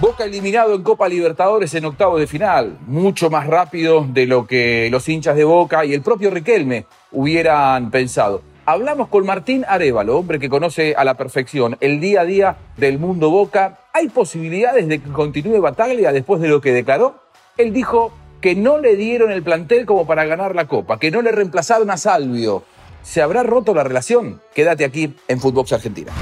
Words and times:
Boca 0.00 0.24
eliminado 0.24 0.76
en 0.76 0.84
Copa 0.84 1.08
Libertadores 1.08 1.74
en 1.74 1.84
octavo 1.84 2.20
de 2.20 2.28
final, 2.28 2.78
mucho 2.86 3.30
más 3.30 3.48
rápido 3.48 4.06
de 4.08 4.26
lo 4.26 4.46
que 4.46 4.88
los 4.92 5.08
hinchas 5.08 5.34
de 5.34 5.42
Boca 5.42 5.84
y 5.84 5.92
el 5.92 6.02
propio 6.02 6.30
Riquelme 6.30 6.86
hubieran 7.10 7.90
pensado. 7.90 8.42
Hablamos 8.64 9.08
con 9.08 9.26
Martín 9.26 9.64
Arevalo, 9.66 10.16
hombre 10.16 10.38
que 10.38 10.48
conoce 10.48 10.94
a 10.94 11.02
la 11.02 11.14
perfección 11.14 11.76
el 11.80 11.98
día 11.98 12.20
a 12.20 12.24
día 12.24 12.56
del 12.76 13.00
mundo 13.00 13.30
Boca. 13.30 13.80
¿Hay 13.92 14.08
posibilidades 14.08 14.86
de 14.86 15.00
que 15.00 15.10
continúe 15.10 15.60
Bataglia 15.60 16.12
después 16.12 16.40
de 16.40 16.46
lo 16.46 16.60
que 16.60 16.72
declaró? 16.72 17.20
Él 17.56 17.72
dijo 17.72 18.12
que 18.40 18.54
no 18.54 18.78
le 18.78 18.94
dieron 18.94 19.32
el 19.32 19.42
plantel 19.42 19.84
como 19.84 20.06
para 20.06 20.26
ganar 20.26 20.54
la 20.54 20.68
Copa, 20.68 21.00
que 21.00 21.10
no 21.10 21.22
le 21.22 21.32
reemplazaron 21.32 21.90
a 21.90 21.96
Salvio. 21.96 22.62
¿Se 23.02 23.20
habrá 23.20 23.42
roto 23.42 23.74
la 23.74 23.82
relación? 23.82 24.40
Quédate 24.54 24.84
aquí 24.84 25.16
en 25.26 25.40
Footbox 25.40 25.72
Argentina. 25.72 26.12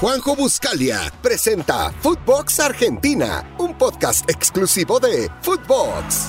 Juanjo 0.00 0.34
Buscalia 0.34 1.12
presenta 1.20 1.92
Footbox 2.00 2.58
Argentina, 2.58 3.54
un 3.58 3.76
podcast 3.76 4.30
exclusivo 4.30 4.98
de 4.98 5.28
Footbox. 5.42 6.28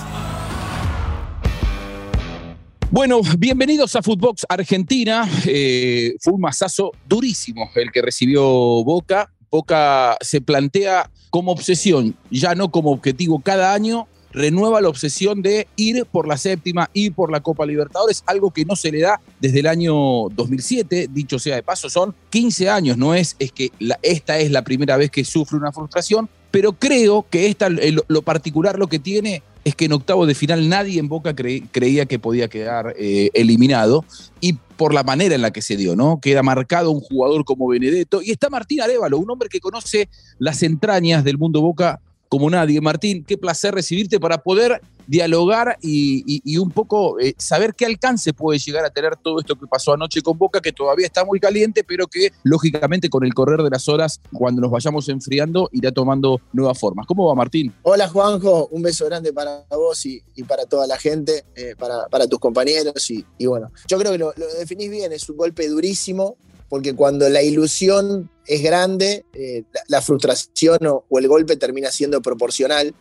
Bueno, 2.89 3.21
bienvenidos 3.37 3.95
a 3.95 4.01
Footbox 4.01 4.45
Argentina. 4.49 5.25
Eh, 5.45 6.15
fue 6.19 6.33
un 6.33 6.41
masazo 6.41 6.91
durísimo 7.07 7.71
el 7.75 7.93
que 7.93 8.01
recibió 8.01 8.43
Boca. 8.43 9.31
Boca 9.49 10.17
se 10.19 10.41
plantea 10.41 11.09
como 11.29 11.53
obsesión, 11.53 12.17
ya 12.29 12.55
no 12.55 12.71
como 12.71 12.91
objetivo 12.91 13.39
cada 13.39 13.73
año, 13.73 14.05
renueva 14.33 14.81
la 14.81 14.89
obsesión 14.89 15.41
de 15.41 15.67
ir 15.75 16.05
por 16.05 16.27
la 16.27 16.37
séptima, 16.37 16.89
ir 16.93 17.13
por 17.13 17.31
la 17.31 17.41
Copa 17.41 17.65
Libertadores, 17.65 18.23
algo 18.25 18.51
que 18.51 18.65
no 18.65 18.75
se 18.75 18.91
le 18.91 19.01
da 19.01 19.19
desde 19.39 19.59
el 19.59 19.67
año 19.67 19.93
2007, 20.29 21.09
dicho 21.11 21.39
sea 21.39 21.55
de 21.55 21.63
paso, 21.63 21.89
son 21.89 22.15
15 22.29 22.69
años, 22.69 22.97
no 22.97 23.13
es, 23.13 23.35
es 23.39 23.51
que 23.51 23.71
esta 24.01 24.39
es 24.39 24.51
la 24.51 24.63
primera 24.63 24.97
vez 24.97 25.11
que 25.11 25.23
sufre 25.23 25.57
una 25.57 25.71
frustración, 25.71 26.29
pero 26.51 26.73
creo 26.73 27.25
que 27.29 27.47
esta, 27.47 27.69
lo 27.69 28.21
particular 28.21 28.77
lo 28.77 28.87
que 28.87 28.99
tiene 28.99 29.41
es 29.63 29.75
que 29.75 29.85
en 29.85 29.93
octavo 29.93 30.25
de 30.25 30.35
final 30.35 30.67
nadie 30.69 30.99
en 30.99 31.07
Boca 31.07 31.35
creía 31.35 32.05
que 32.05 32.19
podía 32.19 32.47
quedar 32.47 32.95
eh, 32.97 33.29
eliminado 33.33 34.05
y 34.39 34.53
por 34.53 34.93
la 34.93 35.03
manera 35.03 35.35
en 35.35 35.41
la 35.41 35.51
que 35.51 35.61
se 35.61 35.77
dio, 35.77 35.95
¿no? 35.95 36.19
Queda 36.19 36.41
marcado 36.41 36.89
un 36.89 36.99
jugador 36.99 37.45
como 37.45 37.67
Benedetto 37.67 38.21
y 38.21 38.31
está 38.31 38.49
Martín 38.49 38.81
Arevalo, 38.81 39.19
un 39.19 39.29
hombre 39.29 39.49
que 39.49 39.59
conoce 39.59 40.09
las 40.39 40.63
entrañas 40.63 41.23
del 41.23 41.37
mundo 41.37 41.61
Boca 41.61 42.01
como 42.31 42.49
nadie. 42.49 42.79
Martín, 42.79 43.25
qué 43.25 43.37
placer 43.37 43.75
recibirte 43.75 44.17
para 44.17 44.41
poder 44.41 44.81
dialogar 45.05 45.77
y, 45.81 46.57
un 46.57 46.71
poco 46.71 47.19
eh, 47.19 47.35
saber 47.37 47.75
qué 47.75 47.85
alcance 47.85 48.31
puede 48.31 48.57
llegar 48.57 48.85
a 48.85 48.89
tener 48.89 49.17
todo 49.17 49.41
esto 49.41 49.57
que 49.57 49.67
pasó 49.67 49.91
anoche 49.91 50.21
con 50.21 50.37
Boca, 50.37 50.61
que 50.61 50.71
todavía 50.71 51.07
está 51.07 51.25
muy 51.25 51.41
caliente, 51.41 51.83
pero 51.83 52.07
que 52.07 52.31
lógicamente 52.43 53.09
con 53.09 53.25
el 53.25 53.33
correr 53.33 53.61
de 53.61 53.69
las 53.69 53.89
horas, 53.89 54.21
cuando 54.31 54.61
nos 54.61 54.71
vayamos 54.71 55.09
enfriando, 55.09 55.67
irá 55.73 55.91
tomando 55.91 56.39
nuevas 56.53 56.79
formas. 56.79 57.05
¿Cómo 57.05 57.27
va 57.27 57.35
Martín? 57.35 57.73
Hola 57.81 58.07
Juanjo, 58.07 58.67
un 58.67 58.81
beso 58.81 59.05
grande 59.07 59.33
para 59.33 59.65
vos 59.69 60.05
y, 60.05 60.23
para 60.47 60.65
toda 60.65 60.87
la 60.87 60.97
gente, 60.97 61.43
eh, 61.53 61.75
para, 61.77 62.27
tus 62.27 62.39
compañeros 62.39 63.11
y, 63.11 63.25
bueno, 63.45 63.71
yo 63.89 63.97
creo 63.97 64.13
que 64.13 64.17
lo, 64.17 64.33
lo 64.37 64.47
definís 64.57 64.89
bien, 64.89 65.11
es 65.11 65.29
un 65.29 65.35
golpe 65.35 65.67
durísimo, 65.67 66.37
porque 66.71 66.95
cuando 66.95 67.27
la 67.27 67.43
ilusión 67.43 68.29
es 68.47 68.63
grande, 68.63 69.25
eh, 69.33 69.63
la, 69.89 70.01
frustración 70.01 70.79
o, 70.87 71.03
el 71.19 71.27
golpe 71.27 71.57
termina 71.57 71.91
siendo 71.91 72.21
proporcional. 72.21 72.95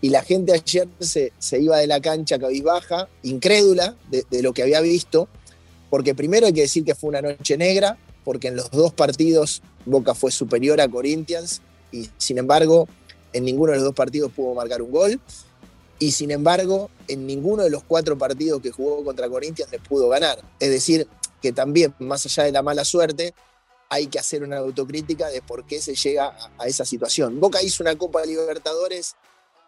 Y 0.00 0.08
la 0.08 0.22
gente 0.22 0.54
ayer 0.54 0.88
se, 0.98 1.30
iba 1.60 1.76
de 1.76 1.86
la 1.86 2.00
cancha 2.00 2.38
cabizbaja, 2.38 3.10
incrédula 3.22 3.96
de, 4.10 4.42
lo 4.42 4.54
que 4.54 4.62
había 4.62 4.80
visto, 4.80 5.28
porque 5.90 6.14
primero 6.14 6.46
hay 6.46 6.54
que 6.54 6.62
decir 6.62 6.86
que 6.86 6.94
fue 6.94 7.10
una 7.10 7.20
noche 7.20 7.58
negra, 7.58 7.98
porque 8.24 8.48
en 8.48 8.56
los 8.56 8.70
dos 8.70 8.94
partidos 8.94 9.60
Boca 9.84 10.14
fue 10.14 10.32
superior 10.32 10.80
a 10.80 10.88
Corinthians 10.88 11.60
y 11.90 12.08
sin 12.16 12.38
embargo 12.38 12.88
en 13.34 13.44
ninguno 13.44 13.72
de 13.72 13.78
los 13.78 13.84
dos 13.88 13.94
partidos 13.94 14.32
pudo 14.32 14.54
marcar 14.54 14.80
un 14.80 14.90
gol. 14.90 15.20
Y 15.98 16.12
sin 16.12 16.30
embargo, 16.30 16.88
en 17.08 17.26
ninguno 17.26 17.62
de 17.62 17.70
los 17.70 17.84
cuatro 17.84 18.16
partidos 18.16 18.62
que 18.62 18.70
jugó 18.70 19.04
contra 19.04 19.28
Corinthians 19.28 19.70
le 19.70 19.80
pudo 19.80 20.08
ganar. 20.08 20.42
Es 20.58 20.70
decir, 20.70 21.06
que 21.42 21.52
también, 21.52 21.94
más 21.98 22.24
allá 22.24 22.44
de 22.44 22.52
la 22.52 22.62
mala 22.62 22.84
suerte, 22.84 23.34
hay 23.90 24.06
que 24.06 24.18
hacer 24.18 24.42
una 24.42 24.58
autocrítica 24.58 25.28
de 25.28 25.42
por 25.42 25.66
qué 25.66 25.82
se 25.82 25.94
llega 25.94 26.34
a, 26.56 26.66
esa 26.66 26.86
situación. 26.86 27.40
Boca 27.40 27.62
hizo 27.62 27.82
una 27.82 27.94
Copa 27.98 28.22
de 28.22 28.28
Libertadores, 28.28 29.16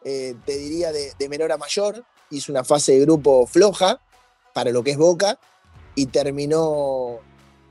eh, 0.03 0.35
te 0.47 0.57
diría, 0.57 0.93
de, 0.93 1.29
menor 1.29 1.53
a 1.53 1.59
mayor, 1.59 2.05
hizo 2.31 2.51
una 2.51 2.65
fase 2.65 2.93
de 2.93 3.01
grupo 3.01 3.47
floja 3.47 4.01
para 4.55 4.71
lo 4.71 4.83
que 4.83 4.93
es 4.93 4.97
Boca 4.97 5.39
y 5.95 6.07
terminó 6.07 7.19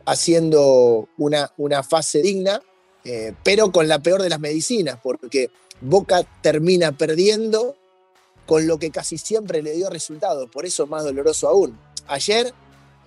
haciendo 0.05 1.07
una, 1.17 1.51
una 1.57 1.81
fase 1.81 2.21
digna, 2.21 2.61
eh, 3.03 3.33
pero 3.43 3.71
con 3.71 3.87
la 3.87 3.99
peor 3.99 4.21
de 4.21 4.29
las 4.29 4.39
medicinas, 4.39 4.99
porque 5.01 5.49
Boca 5.81 6.23
termina 6.41 6.91
perdiendo 6.91 7.75
con 8.45 8.67
lo 8.67 8.77
que 8.77 8.91
casi 8.91 9.17
siempre 9.17 9.63
le 9.63 9.73
dio 9.73 9.89
resultados, 9.89 10.49
por 10.51 10.65
eso 10.65 10.85
más 10.85 11.03
doloroso 11.03 11.47
aún. 11.47 11.79
Ayer 12.07 12.53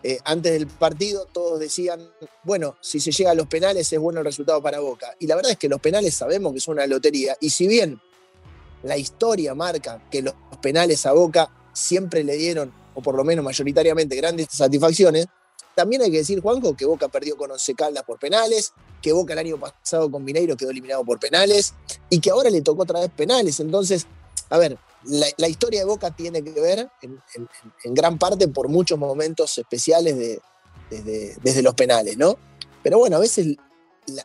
eh, 0.09 0.21
antes 0.25 0.53
del 0.53 0.69
partido 0.69 1.27
todos 1.33 1.59
decían, 1.59 2.01
bueno, 2.45 2.77
si 2.81 3.01
se 3.01 3.11
llega 3.11 3.33
a 3.33 3.35
los 3.35 3.49
penales 3.49 3.93
es 3.93 3.99
bueno 3.99 4.21
el 4.21 4.25
resultado 4.25 4.63
para 4.63 4.79
Boca. 4.79 5.17
Y 5.19 5.27
la 5.27 5.35
verdad 5.35 5.51
es 5.51 5.59
que 5.59 5.69
los 5.69 5.81
penales 5.81 6.15
sabemos 6.15 6.53
que 6.53 6.59
es 6.59 6.69
una 6.69 6.87
lotería. 6.87 7.37
Y 7.41 7.51
si 7.51 7.67
bien 7.67 8.01
la 8.85 8.97
historia 8.97 9.53
marca 9.57 10.01
que 10.09 10.23
los 10.23 10.35
penales 10.63 11.07
a 11.07 11.13
Boca 11.13 11.51
siempre 11.73 12.23
le 12.23 12.37
dieron, 12.37 12.73
o 12.95 13.03
por 13.03 13.17
lo 13.17 13.25
menos 13.25 13.45
mayoritariamente, 13.45 14.15
grandes 14.15 14.47
satisfacciones, 14.53 15.27
también 15.75 16.03
hay 16.03 16.13
que 16.13 16.19
decir, 16.19 16.41
Juanjo, 16.41 16.77
que 16.77 16.85
Boca 16.85 17.09
perdió 17.09 17.37
con 17.37 17.51
Once 17.51 17.75
Caldas 17.75 18.05
por 18.05 18.21
penales, 18.21 18.75
que 19.03 19.13
Boca 19.13 19.33
el 19.33 19.41
año 19.41 19.59
pasado 19.59 20.09
con 20.09 20.23
Mineiro 20.23 20.57
quedó 20.57 20.71
eliminado 20.71 21.05
por 21.05 21.19
penales, 21.19 21.75
y 22.11 22.21
que 22.21 22.31
ahora 22.31 22.49
le 22.49 22.63
tocó 22.63 22.83
otra 22.83 23.01
vez 23.01 23.11
penales. 23.11 23.59
Entonces, 23.59 24.07
a 24.51 24.59
ver, 24.59 24.79
la, 25.05 25.49
historia 25.49 25.81
de 25.81 25.87
Boca 25.87 26.11
tiene 26.11 26.43
que 26.43 26.61
ver 26.61 26.89
en, 27.03 27.95
gran 27.95 28.19
parte 28.19 28.49
por 28.49 28.69
muchos 28.69 28.99
momentos 28.99 29.57
especiales 29.59 30.17
de, 30.17 30.41
desde, 31.43 31.63
los 31.63 31.75
penales, 31.75 32.17
¿no? 32.17 32.37
Pero 32.83 32.99
bueno, 32.99 33.17
a 33.17 33.21
veces 33.21 33.57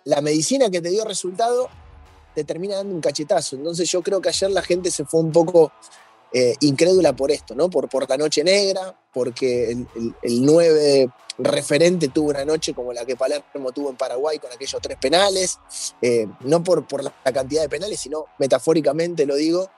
la, 0.05 0.21
medicina 0.21 0.69
que 0.69 0.81
te 0.81 0.89
dio 0.89 1.05
resultado 1.05 1.69
te 2.35 2.43
termina 2.43 2.75
dando 2.75 2.95
un 2.95 3.01
cachetazo. 3.01 3.55
Entonces 3.55 3.89
yo 3.89 4.01
creo 4.01 4.21
que 4.21 4.29
ayer 4.29 4.49
la 4.51 4.61
gente 4.61 4.89
se 4.91 5.05
fue 5.05 5.19
un 5.19 5.31
poco 5.31 5.71
eh, 6.33 6.55
incrédula 6.61 7.13
por 7.13 7.31
esto, 7.31 7.55
¿no? 7.55 7.69
Por, 7.69 7.89
por 7.89 8.09
la 8.09 8.17
noche 8.17 8.43
negra, 8.43 8.95
porque 9.13 9.71
el, 9.71 9.87
el, 10.21 10.45
9 10.45 11.09
referente 11.37 12.07
tuvo 12.07 12.29
una 12.29 12.45
noche 12.45 12.73
como 12.73 12.93
la 12.93 13.05
que 13.05 13.15
Palermo 13.15 13.71
tuvo 13.71 13.89
en 13.89 13.97
Paraguay 13.97 14.39
con 14.39 14.51
aquellos 14.51 14.81
tres 14.81 14.97
penales, 14.97 15.59
eh, 16.01 16.27
no 16.41 16.63
por, 16.63 16.87
por 16.87 17.03
la 17.03 17.11
cantidad 17.33 17.61
de 17.61 17.69
penales, 17.69 17.99
sino 17.99 18.25
metafóricamente 18.37 19.25
lo 19.25 19.35
digo, 19.35 19.69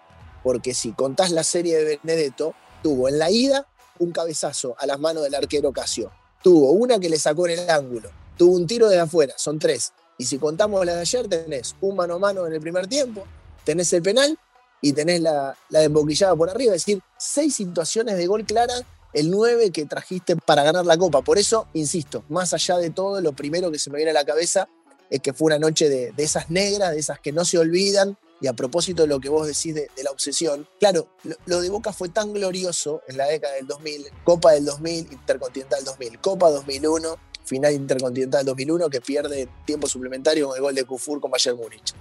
porque 0.44 0.74
si 0.74 0.92
contás 0.92 1.32
la 1.32 1.44
serie 1.44 1.78
de 1.78 2.00
Benedetto, 2.04 2.54
tuvo 2.84 3.08
en 3.08 3.18
la 3.18 3.32
ida 3.32 3.68
un 4.00 4.12
cabezazo 4.12 4.76
a 4.78 4.86
las 4.86 5.00
manos 5.00 5.24
del 5.24 5.34
arquero 5.36 5.72
Casio, 5.72 6.12
tuvo 6.44 6.72
una 6.72 7.00
que 7.00 7.10
le 7.10 7.18
sacó 7.18 7.48
en 7.48 7.60
el 7.60 7.70
ángulo, 7.70 8.12
tuvo 8.38 8.56
un 8.56 8.68
tiro 8.68 8.90
de 8.90 9.00
afuera, 9.00 9.34
son 9.38 9.58
tres. 9.58 9.94
Y 10.18 10.26
si 10.26 10.38
contamos 10.38 10.86
la 10.86 10.96
de 10.96 11.02
ayer, 11.02 11.28
tenés 11.28 11.76
un 11.82 11.96
mano 11.96 12.16
a 12.16 12.20
mano 12.20 12.46
en 12.46 12.54
el 12.54 12.60
primer 12.60 12.88
tiempo, 12.88 13.24
tenés 13.64 13.92
el 13.94 14.04
penal 14.04 14.38
y 14.82 14.94
tenés 14.94 15.22
la, 15.22 15.58
la 15.70 15.80
desboquillada 15.80 16.36
por 16.36 16.50
arriba, 16.50 16.76
es 16.76 16.86
decir, 16.86 17.02
seis 17.18 17.56
situaciones 17.56 18.18
de 18.18 18.28
gol 18.28 18.46
claras, 18.46 18.84
el 19.14 19.32
nueve 19.32 19.72
que 19.72 19.86
trajiste 19.86 20.36
para 20.36 20.64
ganar 20.64 20.86
la 20.86 20.98
copa. 20.98 21.22
Por 21.22 21.38
eso, 21.38 21.68
insisto, 21.74 22.24
más 22.30 22.54
allá 22.54 22.78
de 22.78 22.90
todo, 22.90 23.22
lo 23.22 23.34
primero 23.34 23.72
que 23.72 23.80
se 23.80 23.90
me 23.90 23.98
viene 23.98 24.12
a 24.12 24.16
la 24.16 24.26
cabeza 24.26 24.68
es 25.10 25.22
que 25.22 25.34
fue 25.34 25.46
una 25.48 25.60
noche 25.60 25.88
de 25.88 26.14
esas 26.18 26.50
negras, 26.50 26.92
de 26.92 27.00
esas 27.00 27.20
que 27.20 27.32
no 27.32 27.46
se 27.46 27.60
olvidan, 27.60 28.18
y 28.44 28.48
a 28.48 28.54
propósito 28.54 29.04
de 29.04 29.08
lo 29.08 29.22
que 29.22 29.30
vos 29.30 29.48
decís 29.48 29.74
de, 29.74 29.90
la 30.04 30.12
obsesión, 30.12 30.68
claro, 30.78 31.08
lo, 31.46 31.62
de 31.62 31.70
Boca 31.70 31.94
fue 31.94 32.10
tan 32.10 32.34
glorioso 32.34 33.02
en 33.08 33.16
la 33.16 33.26
década 33.26 33.54
del 33.56 33.66
2000, 33.68 34.08
Copa 34.26 34.52
del 34.52 34.66
2000, 34.66 35.14
Intercontinental 35.14 35.86
2000, 35.86 36.20
Copa 36.20 36.50
2001, 36.50 37.16
final 37.46 37.72
Intercontinental 37.72 38.44
2001, 38.44 38.90
que 38.90 39.00
pierde 39.00 39.48
tiempo 39.66 39.88
suplementario 39.88 40.50
con 40.50 40.58
el 40.58 40.62
gol 40.62 40.76
de 40.76 40.84
Kufur 40.84 41.22
con 41.22 41.32
Bayern 41.32 41.58
Múnich. 41.58 41.96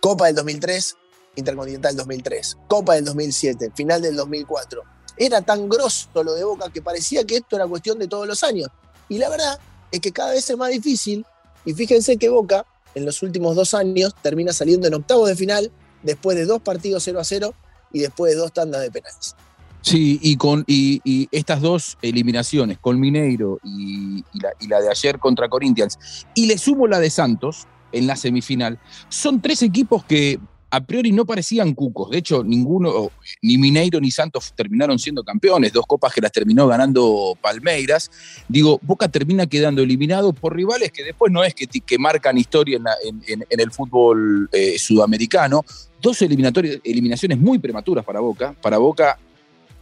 Copa 0.00 0.26
del 0.26 0.34
2003, 0.34 0.96
Intercontinental 1.36 1.96
2003. 1.96 2.58
Copa 2.68 2.94
del 2.96 3.06
2007, 3.06 3.72
final 3.74 4.02
del 4.02 4.14
2004. 4.16 4.82
Era 5.16 5.40
tan 5.40 5.66
grosso 5.66 6.10
lo 6.22 6.34
de 6.34 6.44
Boca 6.44 6.68
que 6.68 6.82
parecía 6.82 7.24
que 7.24 7.36
esto 7.36 7.56
era 7.56 7.66
cuestión 7.66 7.98
de 7.98 8.06
todos 8.06 8.26
los 8.26 8.44
años. 8.44 8.68
Y 9.08 9.16
la 9.16 9.30
verdad 9.30 9.58
es 9.90 10.00
que 10.00 10.12
cada 10.12 10.32
vez 10.32 10.50
es 10.50 10.56
más 10.58 10.68
difícil. 10.68 11.24
Y 11.64 11.72
fíjense 11.72 12.18
que 12.18 12.28
Boca 12.28 12.66
en 12.94 13.04
los 13.04 13.22
últimos 13.22 13.56
dos 13.56 13.74
años 13.74 14.14
termina 14.22 14.52
saliendo 14.52 14.86
en 14.86 14.94
octavos 14.94 15.28
de 15.28 15.36
final 15.36 15.70
después 16.02 16.36
de 16.36 16.46
dos 16.46 16.60
partidos 16.60 17.02
0 17.04 17.20
a 17.20 17.24
0 17.24 17.54
y 17.92 18.00
después 18.00 18.32
de 18.32 18.38
dos 18.38 18.52
tandas 18.52 18.82
de 18.82 18.90
penales. 18.90 19.34
Sí, 19.82 20.20
y 20.22 20.36
con 20.36 20.64
y, 20.68 21.28
estas 21.32 21.60
dos 21.60 21.98
eliminaciones, 22.02 22.78
con 22.78 23.00
Mineiro 23.00 23.58
y, 23.64 24.24
la, 24.68 24.80
de 24.80 24.88
ayer 24.88 25.18
contra 25.18 25.48
Corinthians, 25.48 25.98
y 26.34 26.46
le 26.46 26.56
sumo 26.56 26.86
la 26.86 27.00
de 27.00 27.10
Santos 27.10 27.66
en 27.90 28.06
la 28.06 28.14
semifinal, 28.14 28.78
son 29.08 29.42
tres 29.42 29.60
equipos 29.62 30.04
que 30.04 30.38
a 30.72 30.80
priori 30.80 31.12
no 31.12 31.26
parecían 31.26 31.74
cucos. 31.74 32.10
De 32.10 32.18
hecho, 32.18 32.42
ninguno, 32.42 33.10
ni 33.42 33.58
Mineiro 33.58 34.00
ni 34.00 34.10
Santos 34.10 34.54
terminaron 34.56 34.98
siendo 34.98 35.22
campeones. 35.22 35.70
Dos 35.70 35.84
copas 35.86 36.14
que 36.14 36.22
las 36.22 36.32
terminó 36.32 36.66
ganando 36.66 37.36
Palmeiras. 37.42 38.10
Digo, 38.48 38.80
Boca 38.82 39.06
termina 39.06 39.46
quedando 39.46 39.82
eliminado 39.82 40.32
por 40.32 40.56
rivales 40.56 40.90
que 40.90 41.04
después 41.04 41.30
no 41.30 41.44
es 41.44 41.54
que, 41.54 41.98
marcan 41.98 42.38
historia 42.38 42.80
en, 43.04 43.44
el 43.50 43.70
fútbol 43.70 44.48
eh, 44.50 44.78
sudamericano. 44.78 45.62
Dos 46.00 46.22
eliminaciones 46.22 47.38
muy 47.38 47.58
prematuras 47.58 48.02
para 48.02 48.20
Boca. 48.20 48.54
Para 48.62 48.78
Boca 48.78 49.18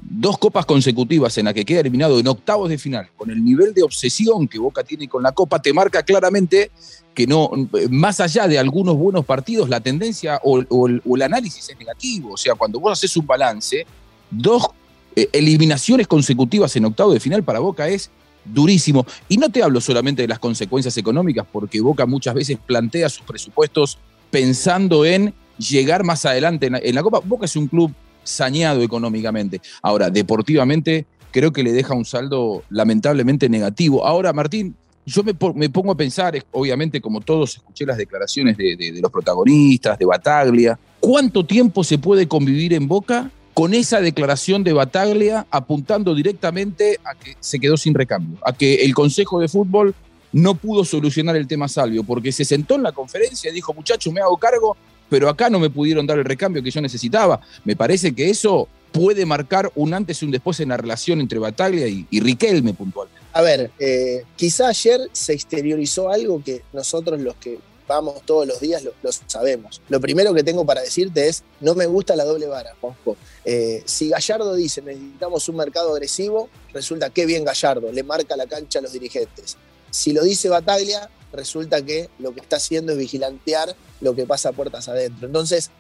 dos 0.03 0.39
copas 0.39 0.67
consecutivas 0.67 1.37
en 1.39 1.47
la 1.47 1.55
que 1.55 1.65
queda 1.65 1.81
eliminado 1.81 2.19
en 2.19 2.27
octavos 2.27 2.69
de 2.69 2.79
final, 2.79 3.09
con 3.17 3.31
el 3.31 3.45
nivel 3.45 3.75
de 3.75 3.83
obsesión 3.83 4.49
que 4.49 4.59
Boca 4.59 4.83
tiene 4.83 5.09
con 5.09 5.23
la 5.23 5.33
copa, 5.33 5.61
te 5.61 5.73
marca 5.73 6.03
claramente 6.03 6.71
que 7.15 7.27
no, 7.27 7.51
más 7.91 8.21
allá 8.21 8.47
de 8.49 8.59
algunos 8.59 8.97
buenos 8.97 9.25
partidos, 9.25 9.69
la 9.69 9.81
tendencia 9.81 10.41
o, 10.43 10.87
el, 10.87 11.23
análisis 11.23 11.69
es 11.69 11.79
negativo. 11.79 12.35
O 12.35 12.37
sea, 12.37 12.55
cuando 12.55 12.81
vos 12.81 12.93
haces 12.93 13.17
un 13.17 13.27
balance, 13.27 13.85
dos 14.31 14.69
eh, 15.17 15.29
eliminaciones 15.33 16.07
consecutivas 16.07 16.75
en 16.77 16.85
octavos 16.85 17.15
de 17.15 17.21
final 17.21 17.43
para 17.43 17.59
Boca 17.59 17.89
es 17.89 18.11
durísimo. 18.45 19.05
Y 19.29 19.37
no 19.37 19.51
te 19.51 19.63
hablo 19.63 19.81
solamente 19.81 20.23
de 20.23 20.29
las 20.29 20.39
consecuencias 20.39 20.97
económicas, 20.97 21.47
porque 21.51 21.81
Boca 21.81 22.07
muchas 22.07 22.35
veces 22.35 22.59
plantea 22.65 23.09
sus 23.09 23.27
presupuestos 23.27 23.99
pensando 24.31 25.05
en 25.05 25.35
llegar 25.59 26.05
más 26.05 26.25
adelante 26.25 26.71
en 26.73 26.95
la 26.95 27.03
Copa. 27.03 27.21
Boca 27.25 27.45
es 27.45 27.57
un 27.57 27.67
club 27.67 27.93
sañado 28.31 28.83
económicamente. 28.83 29.61
Ahora, 29.83 30.11
deportivamente, 30.11 31.07
creo 31.31 31.53
que 31.53 31.63
le 31.63 31.73
deja 31.73 31.95
un 31.95 32.05
saldo 32.05 32.63
lamentablemente 32.71 33.49
negativo. 33.49 34.07
Ahora, 34.07 34.33
Martín, 34.33 34.75
yo 35.07 35.23
me, 35.23 35.35
pongo 35.35 35.93
a 35.93 35.97
pensar, 35.97 36.43
obviamente 36.53 37.01
como 37.01 37.21
todos 37.21 37.57
escuché 37.57 37.87
las 37.87 37.97
declaraciones 37.97 38.57
de, 38.57 38.99
los 39.01 39.11
protagonistas, 39.11 39.99
de 39.99 40.05
Bataglia, 40.05 40.79
¿cuánto 41.01 41.45
tiempo 41.45 41.83
se 41.85 41.99
puede 41.99 42.29
convivir 42.29 42.75
en 42.75 42.87
Boca 42.87 43.31
con 43.55 43.75
esa 43.75 44.01
declaración 44.01 44.63
de 44.63 44.73
Bataglia 44.73 45.47
apuntando 45.51 46.15
directamente 46.15 46.99
a 47.05 47.15
que 47.15 47.37
se 47.41 47.59
quedó 47.59 47.77
sin 47.77 47.95
recambio, 47.95 48.39
a 48.45 48.53
que 48.53 48.85
el 48.85 48.95
Consejo 48.95 49.41
de 49.41 49.49
Fútbol 49.49 49.95
no 50.33 50.55
pudo 50.55 50.85
solucionar 50.85 51.35
el 51.37 51.49
tema 51.49 51.67
Salvio, 51.67 52.05
porque 52.05 52.31
se 52.31 52.45
sentó 52.45 52.77
en 52.77 52.85
la 52.85 52.93
conferencia 52.93 53.51
y 53.51 53.55
dijo, 53.55 53.75
muchacho, 53.75 54.13
me 54.13 54.21
hago 54.21 54.37
cargo, 54.37 54.77
pero 55.11 55.29
acá 55.29 55.51
no 55.51 55.59
me 55.59 55.69
pudieron 55.69 56.07
dar 56.07 56.19
el 56.19 56.25
recambio 56.25 56.63
que 56.63 56.71
yo 56.71 56.81
necesitaba. 56.81 57.41
Me 57.65 57.77
parece 57.77 58.15
que 58.15 58.31
eso 58.31 58.69
puede 58.93 59.27
marcar 59.27 59.71
un 59.75 59.93
antes 59.93 60.23
y 60.23 60.25
un 60.25 60.31
después 60.31 60.59
en 60.61 60.71
la 60.71 60.77
relación 60.77 61.21
entre 61.21 61.39
Bataglia 61.39 61.87
y, 61.87 62.21
Riquelme 62.21 62.73
puntualmente. 62.73 63.21
A 63.33 63.43
ver, 63.43 63.71
eh, 63.79 64.25
quizá 64.37 64.69
ayer 64.69 65.01
se 65.13 65.33
exteriorizó 65.33 66.11
algo 66.11 66.43
que 66.43 66.63
nosotros 66.73 67.21
los 67.21 67.37
que 67.37 67.59
vamos 67.87 68.23
todos 68.25 68.47
los 68.47 68.61
días 68.61 68.85
lo, 68.85 68.93
sabemos. 69.27 69.83
Lo 69.89 70.01
primero 70.01 70.33
que 70.33 70.45
tengo 70.45 70.65
para 70.65 70.81
decirte 70.81 71.29
es, 71.29 71.43
no 71.61 71.75
me 71.75 71.87
gusta 71.87 72.15
la 72.15 72.25
doble 72.25 72.47
vara, 72.47 72.75
Juanjo. 72.81 73.17
Eh, 73.45 73.83
si 73.85 74.09
Gallardo 74.09 74.55
dice 74.55 74.81
necesitamos 74.81 75.49
un 75.49 75.57
mercado 75.57 75.93
agresivo, 75.93 76.49
resulta 76.73 77.11
que 77.11 77.27
bien 77.27 77.45
Gallardo, 77.45 77.91
le 77.91 78.05
marca 78.05 78.37
la 78.37 78.47
cancha 78.47 78.79
a 78.79 78.83
los 78.83 78.93
dirigentes. 78.93 79.57
Si 79.91 80.13
lo 80.13 80.23
dice 80.23 80.49
Bataglia, 80.49 81.11
resulta 81.33 81.85
que 81.85 82.09
lo 82.21 82.33
que 82.33 82.41
está 82.41 82.57
haciendo 82.57 82.93
es 82.93 82.99
vigilantear 82.99 83.75
lo 84.01 84.15
que 84.15 84.27
pasa 84.27 84.53
puertas 84.53 84.89
adentro. 84.89 85.27
Entonces, 85.27 85.71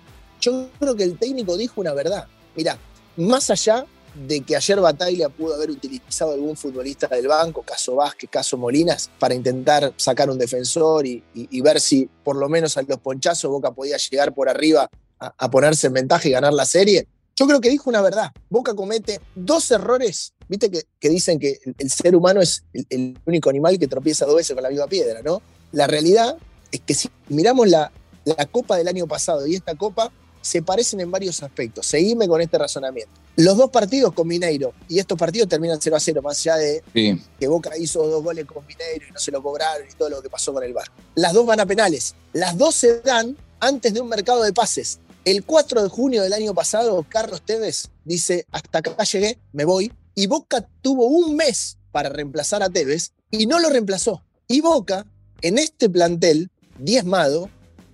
yo 0.41 0.69
creo 0.79 0.95
que 0.95 1.05
el 1.05 1.19
técnico 1.19 1.57
dijo 1.57 1.81
una 1.81 1.93
verdad. 1.93 2.27
Mira, 2.57 2.79
más 3.17 3.51
allá 3.51 3.87
de 4.15 4.41
que 4.41 4.57
ayer 4.57 4.81
Bataglia 4.81 5.29
pudo 5.29 5.55
haber 5.55 5.71
utilizado 5.71 6.33
algún 6.33 6.57
futbolista 6.57 7.07
del 7.07 7.29
banco, 7.29 7.63
caso 7.63 7.95
Vázquez, 7.95 8.29
caso 8.31 8.57
Molinas, 8.57 9.11
para 9.19 9.35
intentar 9.35 9.93
sacar 9.97 10.31
un 10.31 10.39
defensor 10.39 11.07
y, 11.07 11.23
ver 11.61 11.81
si 11.81 12.09
por 12.25 12.37
lo 12.37 12.49
menos 12.49 12.77
a 12.77 12.83
los 12.83 12.99
ponchazos 12.99 13.51
Boca 13.51 13.71
podía 13.71 13.97
llegar 13.97 14.35
por 14.35 14.49
arriba 14.49 14.91
a, 15.19 15.51
ponerse 15.51 15.87
en 15.87 15.93
ventaja 15.93 16.27
y 16.29 16.33
ganar 16.33 16.53
la 16.53 16.65
serie. 16.65 17.07
Yo 17.37 17.47
creo 17.47 17.61
que 17.61 17.71
dijo 17.71 17.89
una 17.89 18.03
verdad. 18.03 18.33
Boca 18.49 18.75
comete 18.75 19.21
dos 19.35 19.71
errores 19.71 20.35
Viste 20.51 20.69
que, 20.69 21.09
dicen 21.09 21.39
que 21.39 21.61
el, 21.79 21.91
ser 21.93 22.17
humano 22.17 22.41
es 22.41 22.65
el, 22.89 23.17
único 23.25 23.49
animal 23.51 23.79
que 23.79 23.87
tropieza 23.87 24.27
dos 24.27 24.35
veces 24.35 24.53
con 24.53 24.65
la 24.65 24.69
misma 24.69 24.89
piedra, 24.89 25.23
¿no? 25.23 25.41
La 25.71 25.87
realidad 25.87 26.37
es 26.73 26.81
que 26.81 26.93
si 26.93 27.09
miramos 27.29 27.69
la, 27.69 27.93
la 28.25 28.47
copa 28.47 28.77
del 28.77 28.89
año 28.89 29.07
pasado 29.07 29.47
y 29.47 29.55
esta 29.55 29.75
copa, 29.75 30.13
se 30.43 30.63
parecen 30.63 31.01
en 31.01 31.11
varios 31.11 31.43
aspectos. 31.43 31.87
Seguime 31.87 32.27
con 32.27 32.41
este 32.41 32.59
razonamiento. 32.59 33.13
Los 33.37 33.57
dos 33.57 33.71
partidos 33.71 34.13
con 34.13 34.27
Mineiro, 34.27 34.75
y 34.89 34.99
estos 34.99 35.19
partidos 35.19 35.49
terminan 35.49 35.79
0 35.81 35.97
a 35.97 36.01
0, 36.01 36.23
más 36.23 36.39
allá 36.41 36.57
de 36.57 36.83
que 36.93 37.49
Boca 37.49 37.77
hizo 37.79 38.07
dos 38.07 38.23
goles 38.23 38.45
con 38.45 38.67
Mineiro 38.67 39.07
y 39.09 39.13
no 39.13 39.19
se 39.19 39.31
lo 39.31 39.43
cobraron 39.43 39.87
y 39.89 39.95
todo 39.95 40.11
lo 40.11 40.23
que 40.23 40.29
pasó 40.29 40.53
con 40.53 40.63
el 40.65 40.73
bar. 40.73 40.87
Las 41.15 41.33
dos 41.33 41.47
van 41.47 41.61
a 41.61 41.67
penales. 41.67 42.15
Las 42.33 42.57
dos 42.59 42.75
se 42.75 43.01
dan 43.01 43.37
antes 43.61 43.95
de 43.95 44.01
un 44.01 44.09
mercado 44.09 44.43
de 44.43 44.53
pases. 44.53 44.99
El 45.25 45.45
4 45.45 45.83
de 45.83 45.89
junio 45.89 46.23
del 46.23 46.33
año 46.33 46.55
pasado, 46.55 47.05
Carlos 47.09 47.43
Tevez 47.43 47.91
dice, 48.05 48.47
hasta 48.51 48.79
acá 48.79 49.05
llegué, 49.05 49.39
me 49.53 49.65
voy, 49.65 49.93
y 50.15 50.27
Boca 50.27 50.67
tuvo 50.83 51.07
un 51.07 51.37
mes 51.37 51.79
para 51.93 52.09
reemplazar 52.09 52.63
a 52.63 52.71
Tevez 52.71 53.13
y 53.31 53.47
no 53.47 53.59
lo 53.59 53.69
reemplazó. 53.69 54.25
Y 54.49 54.61
Boca, 54.61 55.07
en 55.43 55.59
este 55.59 55.89
plantel 55.89 56.51
diezmado, 56.79 57.51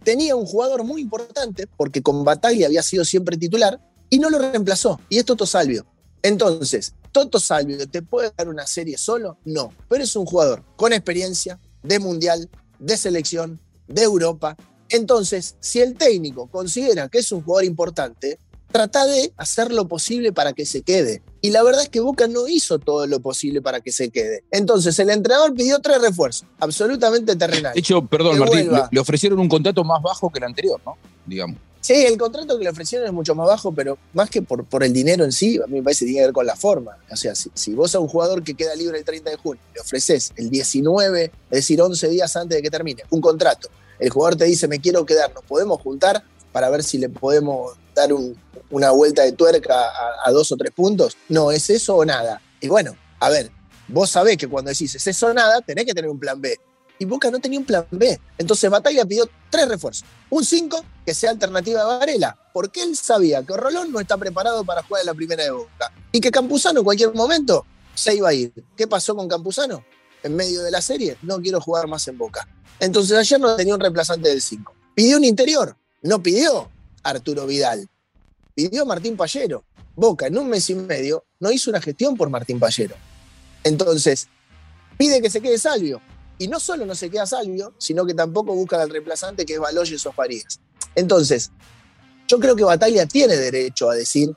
tenía 0.06 0.36
un 0.36 0.46
jugador 0.46 0.84
muy 0.84 1.02
importante, 1.02 1.66
porque 1.66 2.00
con 2.00 2.24
Bataglia 2.24 2.68
había 2.68 2.84
sido 2.84 3.04
siempre 3.04 3.36
titular, 3.36 3.80
y 4.08 4.20
no 4.20 4.30
lo 4.30 4.38
reemplazó. 4.38 5.00
Y 5.08 5.18
es 5.18 5.24
Toto 5.24 5.46
Salvio. 5.46 5.84
Entonces, 6.22 6.94
¿Toto 7.10 7.40
Salvio 7.40 7.88
te 7.88 8.02
puede 8.02 8.30
dar 8.38 8.48
una 8.48 8.68
serie 8.68 8.98
solo? 8.98 9.36
No, 9.44 9.72
pero 9.88 10.04
es 10.04 10.14
un 10.14 10.24
jugador 10.24 10.62
con 10.76 10.92
experiencia 10.92 11.58
de 11.82 11.98
mundial, 11.98 12.48
de 12.78 12.96
selección, 12.96 13.60
de 13.88 14.04
Europa. 14.04 14.56
Entonces, 14.90 15.56
si 15.58 15.80
el 15.80 15.94
técnico 15.94 16.46
considera 16.46 17.08
que 17.08 17.18
es 17.18 17.32
un 17.32 17.42
jugador 17.42 17.64
importante, 17.64 18.38
trata 18.70 19.06
de 19.06 19.32
hacer 19.36 19.72
lo 19.72 19.88
posible 19.88 20.32
para 20.32 20.52
que 20.52 20.66
se 20.66 20.82
quede. 20.82 21.22
Y 21.40 21.50
la 21.50 21.62
verdad 21.62 21.82
es 21.82 21.88
que 21.88 22.00
Boca 22.00 22.26
no 22.26 22.48
hizo 22.48 22.78
todo 22.78 23.06
lo 23.06 23.20
posible 23.20 23.62
para 23.62 23.80
que 23.80 23.92
se 23.92 24.10
quede. 24.10 24.44
Entonces 24.50 24.98
el 24.98 25.10
entrenador 25.10 25.54
pidió 25.54 25.78
tres 25.80 26.00
refuerzos, 26.00 26.46
absolutamente 26.58 27.36
terrenales. 27.36 27.74
De 27.74 27.80
hecho, 27.80 28.04
perdón, 28.04 28.38
Martín, 28.38 28.70
le, 28.90 29.00
ofrecieron 29.00 29.38
un 29.38 29.48
contrato 29.48 29.84
más 29.84 30.02
bajo 30.02 30.30
que 30.30 30.38
el 30.38 30.44
anterior, 30.44 30.80
¿no? 30.84 30.96
Digamos. 31.24 31.58
Sí, 31.80 32.04
el 32.04 32.18
contrato 32.18 32.58
que 32.58 32.64
le 32.64 32.70
ofrecieron 32.70 33.06
es 33.06 33.12
mucho 33.12 33.36
más 33.36 33.46
bajo, 33.46 33.72
pero 33.72 33.96
más 34.12 34.28
que 34.28 34.42
por, 34.42 34.64
por 34.64 34.82
el 34.82 34.92
dinero 34.92 35.24
en 35.24 35.30
sí, 35.30 35.60
a 35.62 35.68
mí 35.68 35.76
me 35.76 35.84
parece 35.84 36.00
que 36.00 36.06
tiene 36.06 36.22
que 36.22 36.26
ver 36.26 36.34
con 36.34 36.44
la 36.44 36.56
forma. 36.56 36.98
O 37.08 37.16
sea, 37.16 37.36
si, 37.36 37.48
si, 37.54 37.74
vos 37.74 37.94
a 37.94 38.00
un 38.00 38.08
jugador 38.08 38.42
que 38.42 38.54
queda 38.54 38.74
libre 38.74 38.98
el 38.98 39.04
30 39.04 39.30
de 39.30 39.36
junio 39.36 39.62
le 39.72 39.80
ofreces 39.80 40.32
el 40.34 40.50
19, 40.50 41.24
es 41.24 41.30
decir, 41.50 41.80
11 41.80 42.08
días 42.08 42.34
antes 42.36 42.56
de 42.56 42.62
que 42.62 42.70
termine, 42.70 43.04
un 43.10 43.20
contrato, 43.20 43.68
el 44.00 44.10
jugador 44.10 44.36
te 44.36 44.46
dice, 44.46 44.66
me 44.66 44.80
quiero 44.80 45.06
quedar, 45.06 45.32
nos 45.32 45.44
podemos 45.44 45.80
juntar 45.80 46.24
para 46.50 46.70
ver 46.70 46.82
si 46.82 46.98
le 46.98 47.08
podemos 47.08 47.76
dar 47.94 48.12
una 48.70 48.90
vuelta 48.90 49.22
de 49.22 49.32
tuerca 49.32 49.74
a, 50.24 50.30
dos 50.30 50.50
o 50.52 50.56
tres 50.56 50.72
puntos. 50.72 51.16
No, 51.28 51.50
es 51.50 51.70
eso 51.70 51.96
o 51.96 52.04
nada. 52.04 52.40
Y 52.60 52.68
bueno, 52.68 52.96
a 53.20 53.30
ver, 53.30 53.50
vos 53.88 54.10
sabés 54.10 54.36
que 54.36 54.48
cuando 54.48 54.70
decís 54.70 54.94
es 54.94 55.06
eso 55.06 55.28
o 55.28 55.34
nada, 55.34 55.60
tenés 55.60 55.84
que 55.84 55.94
tener 55.94 56.10
un 56.10 56.18
plan 56.18 56.40
B. 56.40 56.58
Y 56.98 57.04
Boca 57.04 57.30
no 57.30 57.38
tenía 57.38 57.58
un 57.58 57.66
plan 57.66 57.86
B. 57.90 58.18
Entonces 58.38 58.70
Batalla 58.70 59.04
pidió 59.04 59.28
tres 59.50 59.68
refuerzos. 59.68 60.06
Un 60.30 60.44
5 60.44 60.84
que 61.04 61.14
sea 61.14 61.30
alternativa 61.30 61.82
a 61.82 61.98
Varela, 61.98 62.36
porque 62.52 62.82
él 62.82 62.96
sabía 62.96 63.42
que 63.42 63.56
Rolón 63.56 63.92
no 63.92 64.00
está 64.00 64.16
preparado 64.16 64.64
para 64.64 64.82
jugar 64.82 65.02
en 65.02 65.06
la 65.06 65.14
primera 65.14 65.44
de 65.44 65.50
Boca. 65.50 65.92
Y 66.10 66.20
que 66.20 66.30
Campuzano 66.30 66.80
en 66.80 66.84
cualquier 66.84 67.14
momento 67.14 67.66
se 67.94 68.14
iba 68.14 68.28
a 68.28 68.34
ir. 68.34 68.52
¿Qué 68.76 68.86
pasó 68.86 69.14
con 69.14 69.28
Campuzano? 69.28 69.84
En 70.22 70.34
medio 70.34 70.62
de 70.62 70.70
la 70.70 70.80
serie, 70.80 71.16
no 71.22 71.40
quiero 71.40 71.60
jugar 71.60 71.86
más 71.86 72.08
en 72.08 72.16
Boca. 72.16 72.48
Entonces 72.80 73.16
ayer 73.16 73.40
no 73.40 73.56
tenía 73.56 73.74
un 73.74 73.80
reemplazante 73.80 74.28
del 74.28 74.42
5. 74.42 74.74
Pidió 74.94 75.18
un 75.18 75.24
interior, 75.24 75.76
no 76.02 76.22
pidió 76.22 76.70
Arturo 77.02 77.46
Vidal. 77.46 77.88
Pidió 78.56 78.86
Martín 78.86 79.18
Pallero. 79.18 79.64
Boca 79.94 80.28
en 80.28 80.38
un 80.38 80.48
mes 80.48 80.70
y 80.70 80.74
medio 80.74 81.26
no 81.40 81.52
hizo 81.52 81.68
una 81.68 81.80
gestión 81.80 82.16
por 82.16 82.30
Martín 82.30 82.58
Pallero. 82.58 82.96
Entonces, 83.62 84.28
pide 84.96 85.20
que 85.20 85.28
se 85.28 85.42
quede 85.42 85.58
Salvio. 85.58 86.00
Y 86.38 86.48
no 86.48 86.58
solo 86.58 86.86
no 86.86 86.94
se 86.94 87.10
queda 87.10 87.26
Salvio, 87.26 87.74
sino 87.76 88.06
que 88.06 88.14
tampoco 88.14 88.54
busca 88.54 88.80
al 88.80 88.88
reemplazante 88.88 89.44
que 89.44 89.54
es 89.54 89.60
Baloyes 89.60 90.06
o. 90.06 90.14
Entonces, 90.94 91.50
yo 92.26 92.40
creo 92.40 92.56
que 92.56 92.64
Batalla 92.64 93.04
tiene 93.04 93.36
derecho 93.36 93.90
a 93.90 93.94
decir 93.94 94.34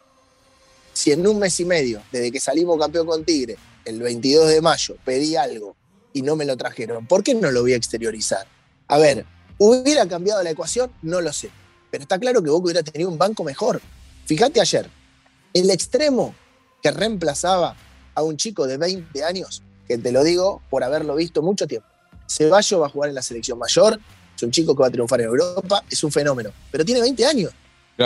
si 0.91 1.13
en 1.13 1.25
un 1.25 1.39
mes 1.39 1.57
y 1.61 1.65
medio, 1.65 2.01
desde 2.11 2.29
que 2.29 2.41
salimos 2.41 2.77
campeón 2.77 3.07
con 3.07 3.23
Tigre, 3.23 3.57
el 3.85 4.01
22 4.01 4.49
de 4.49 4.59
mayo, 4.59 4.97
pedí 5.05 5.37
algo 5.37 5.77
y 6.11 6.23
no 6.23 6.35
me 6.35 6.43
lo 6.43 6.57
trajeron, 6.57 7.07
¿por 7.07 7.23
qué 7.23 7.35
no 7.35 7.51
lo 7.51 7.61
voy 7.61 7.71
a 7.71 7.77
exteriorizar? 7.77 8.45
A 8.89 8.97
ver, 8.97 9.25
¿hubiera 9.57 10.05
cambiado 10.09 10.43
la 10.43 10.49
ecuación? 10.49 10.91
No 11.03 11.21
lo 11.21 11.31
sé. 11.31 11.49
Pero 11.89 12.01
está 12.01 12.19
claro 12.19 12.43
que 12.43 12.49
Boca 12.49 12.65
hubiera 12.65 12.83
tenido 12.83 13.09
un 13.09 13.17
banco 13.17 13.45
mejor. 13.45 13.81
Fíjate 14.29 14.61
ayer, 14.61 14.87
el 15.55 15.71
extremo 15.71 16.35
que 16.83 16.91
reemplazaba 16.91 17.75
a 18.13 18.21
un 18.21 18.37
chico 18.37 18.67
de 18.67 18.77
20 18.77 19.23
años, 19.23 19.63
que 19.87 19.97
te 19.97 20.11
lo 20.11 20.23
digo 20.23 20.61
por 20.69 20.83
haberlo 20.83 21.15
visto 21.15 21.41
mucho 21.41 21.65
tiempo. 21.65 21.87
Ceballos 22.29 22.79
va 22.79 22.85
a 22.85 22.89
jugar 22.89 23.09
en 23.09 23.15
la 23.15 23.23
selección 23.23 23.57
mayor, 23.57 23.99
es 24.35 24.43
un 24.43 24.51
chico 24.51 24.75
que 24.75 24.81
va 24.81 24.87
a 24.89 24.91
triunfar 24.91 25.21
en 25.21 25.29
Europa, 25.29 25.83
es 25.89 26.03
un 26.03 26.11
fenómeno, 26.11 26.51
pero 26.69 26.85
tiene 26.85 27.01
20 27.01 27.25
años. 27.25 27.51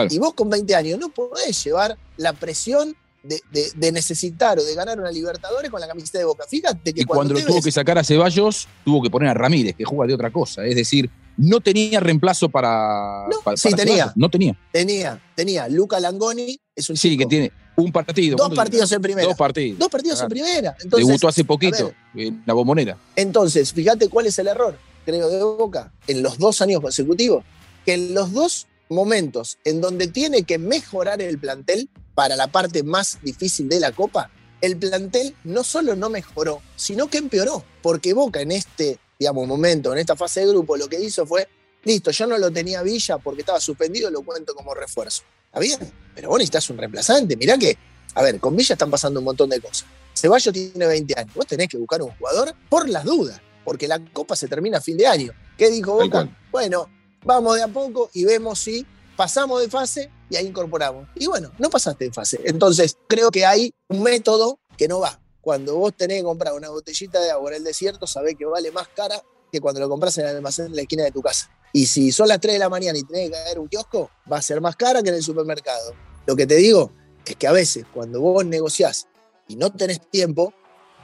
Y 0.09 0.17
vos 0.17 0.33
con 0.33 0.49
20 0.49 0.73
años 0.73 0.97
no 0.97 1.09
podés 1.09 1.61
llevar 1.61 1.97
la 2.15 2.31
presión 2.31 2.95
de, 3.21 3.91
necesitar 3.91 4.57
o 4.57 4.63
de 4.63 4.75
ganar 4.75 4.97
una 5.01 5.11
Libertadores 5.11 5.69
con 5.69 5.81
la 5.81 5.89
camiseta 5.89 6.19
de 6.19 6.23
Boca. 6.23 6.45
Fíjate 6.47 6.93
que 6.93 7.01
y 7.01 7.03
cuando, 7.03 7.33
lo 7.33 7.45
tuvo 7.45 7.61
que 7.61 7.71
sacar 7.73 7.97
a 7.97 8.03
Ceballos, 8.05 8.69
tuvo 8.85 9.03
que 9.03 9.09
poner 9.09 9.27
a 9.27 9.33
Ramírez, 9.33 9.75
que 9.75 9.83
juega 9.83 10.07
de 10.07 10.13
otra 10.13 10.31
cosa. 10.31 10.65
Es 10.65 10.77
decir, 10.77 11.09
no 11.37 11.59
tenía 11.61 11.99
reemplazo 11.99 12.49
para. 12.49 13.25
No, 13.29 13.37
para- 13.43 13.57
sí, 13.57 13.69
para 13.69 13.83
tenía. 13.83 14.13
No 14.15 14.29
tenía. 14.29 14.57
Tenía, 14.71 15.21
tenía. 15.35 15.67
Luca 15.67 15.99
Langoni 15.99 16.59
es 16.75 16.89
un 16.89 16.97
Sí, 16.97 17.09
chico. 17.11 17.21
que 17.23 17.25
tiene 17.27 17.51
un 17.75 17.91
partido. 17.91 18.35
Dos 18.37 18.47
¿cuánto 18.47 18.55
partidos 18.55 18.89
tiene? 18.89 18.97
en 18.97 19.01
primera. 19.01 19.27
Dos 19.27 19.37
partidos. 19.37 19.79
Dos 19.79 19.89
partidos 19.89 20.21
en 20.21 20.29
primera. 20.29 20.75
Entonces, 20.81 21.07
Debutó 21.07 21.27
hace 21.27 21.43
poquito 21.43 21.93
ver, 22.13 22.27
en 22.27 22.43
la 22.45 22.53
bombonera. 22.53 22.97
Entonces, 23.15 23.73
fíjate 23.73 24.09
cuál 24.09 24.27
es 24.27 24.37
el 24.39 24.47
error, 24.47 24.77
creo, 25.05 25.29
de 25.29 25.41
Boca 25.43 25.91
en 26.07 26.21
los 26.21 26.37
dos 26.37 26.61
años 26.61 26.81
consecutivos. 26.81 27.43
Que 27.85 27.93
en 27.95 28.13
los 28.13 28.31
dos 28.31 28.67
momentos 28.89 29.57
en 29.65 29.81
donde 29.81 30.07
tiene 30.07 30.43
que 30.43 30.57
mejorar 30.57 31.21
el 31.21 31.37
plantel 31.39 31.89
para 32.15 32.35
la 32.35 32.47
parte 32.47 32.83
más 32.83 33.17
difícil 33.23 33.67
de 33.69 33.79
la 33.79 33.91
Copa, 33.91 34.29
el 34.61 34.77
plantel 34.77 35.35
no 35.43 35.63
solo 35.63 35.95
no 35.95 36.09
mejoró, 36.09 36.61
sino 36.75 37.07
que 37.07 37.17
empeoró. 37.17 37.65
Porque 37.81 38.13
Boca 38.13 38.39
en 38.41 38.51
este, 38.51 38.99
digamos, 39.19 39.47
momento, 39.47 39.93
en 39.93 39.99
esta 39.99 40.15
fase 40.15 40.41
de 40.41 40.47
grupo, 40.47 40.77
lo 40.77 40.87
que 40.87 40.99
hizo 40.99 41.25
fue, 41.25 41.47
listo, 41.83 42.11
yo 42.11 42.27
no 42.27 42.37
lo 42.37 42.51
tenía 42.51 42.81
Villa 42.81 43.17
porque 43.17 43.41
estaba 43.41 43.59
suspendido, 43.59 44.09
lo 44.09 44.21
cuento 44.23 44.53
como 44.55 44.73
refuerzo. 44.73 45.23
Está 45.45 45.59
bien, 45.59 45.79
pero 46.15 46.29
vos 46.29 46.37
necesitas 46.37 46.69
un 46.69 46.77
reemplazante. 46.77 47.35
Mirá 47.37 47.57
que, 47.57 47.77
a 48.15 48.23
ver, 48.23 48.39
con 48.39 48.55
Villa 48.55 48.73
están 48.73 48.89
pasando 48.89 49.19
un 49.19 49.25
montón 49.25 49.49
de 49.49 49.61
cosas. 49.61 49.85
Ceballos 50.15 50.53
tiene 50.53 50.85
20 50.85 51.19
años. 51.19 51.33
Vos 51.35 51.47
tenés 51.47 51.67
que 51.67 51.77
buscar 51.77 52.01
un 52.01 52.11
jugador 52.17 52.53
por 52.69 52.89
las 52.89 53.03
dudas, 53.03 53.41
porque 53.63 53.87
la 53.87 53.99
Copa 54.13 54.35
se 54.35 54.47
termina 54.47 54.77
a 54.77 54.81
fin 54.81 54.97
de 54.97 55.07
año. 55.07 55.33
¿Qué 55.57 55.69
dijo 55.69 55.93
Boca? 55.93 56.29
Bueno, 56.51 56.89
vamos 57.23 57.55
de 57.55 57.63
a 57.63 57.67
poco 57.67 58.09
y 58.13 58.25
vemos 58.25 58.59
si 58.59 58.85
pasamos 59.15 59.61
de 59.61 59.69
fase 59.69 60.11
y 60.29 60.35
ahí 60.35 60.47
incorporamos. 60.47 61.07
Y 61.15 61.27
bueno, 61.27 61.51
no 61.59 61.69
pasaste 61.69 62.05
de 62.05 62.11
fase. 62.11 62.39
Entonces, 62.45 62.97
creo 63.07 63.29
que 63.31 63.45
hay 63.45 63.73
un 63.89 64.01
método 64.01 64.59
que 64.77 64.87
no 64.87 64.99
va. 64.99 65.19
Cuando 65.43 65.75
vos 65.75 65.93
tenés 65.93 66.19
que 66.19 66.23
comprar 66.23 66.53
una 66.53 66.69
botellita 66.69 67.19
de 67.19 67.29
agua 67.29 67.51
en 67.51 67.57
el 67.57 67.63
desierto, 67.65 68.07
sabés 68.07 68.37
que 68.37 68.45
vale 68.45 68.71
más 68.71 68.87
cara 68.87 69.21
que 69.51 69.59
cuando 69.59 69.81
lo 69.81 69.89
compras 69.89 70.17
en 70.17 70.25
el 70.25 70.37
almacén 70.37 70.67
en 70.67 70.75
la 70.77 70.83
esquina 70.83 71.03
de 71.03 71.11
tu 71.11 71.21
casa. 71.21 71.51
Y 71.73 71.85
si 71.85 72.13
son 72.13 72.29
las 72.29 72.39
3 72.39 72.53
de 72.53 72.59
la 72.59 72.69
mañana 72.69 72.97
y 72.97 73.03
tenés 73.03 73.25
que 73.25 73.31
caer 73.31 73.59
un 73.59 73.67
kiosco, 73.67 74.09
va 74.31 74.37
a 74.37 74.41
ser 74.41 74.61
más 74.61 74.77
cara 74.77 75.03
que 75.03 75.09
en 75.09 75.15
el 75.15 75.21
supermercado. 75.21 75.93
Lo 76.25 76.37
que 76.37 76.47
te 76.47 76.55
digo 76.55 76.93
es 77.25 77.35
que 77.35 77.45
a 77.45 77.51
veces 77.51 77.83
cuando 77.93 78.21
vos 78.21 78.45
negociás 78.45 79.09
y 79.49 79.57
no 79.57 79.69
tenés 79.69 79.99
tiempo, 80.09 80.53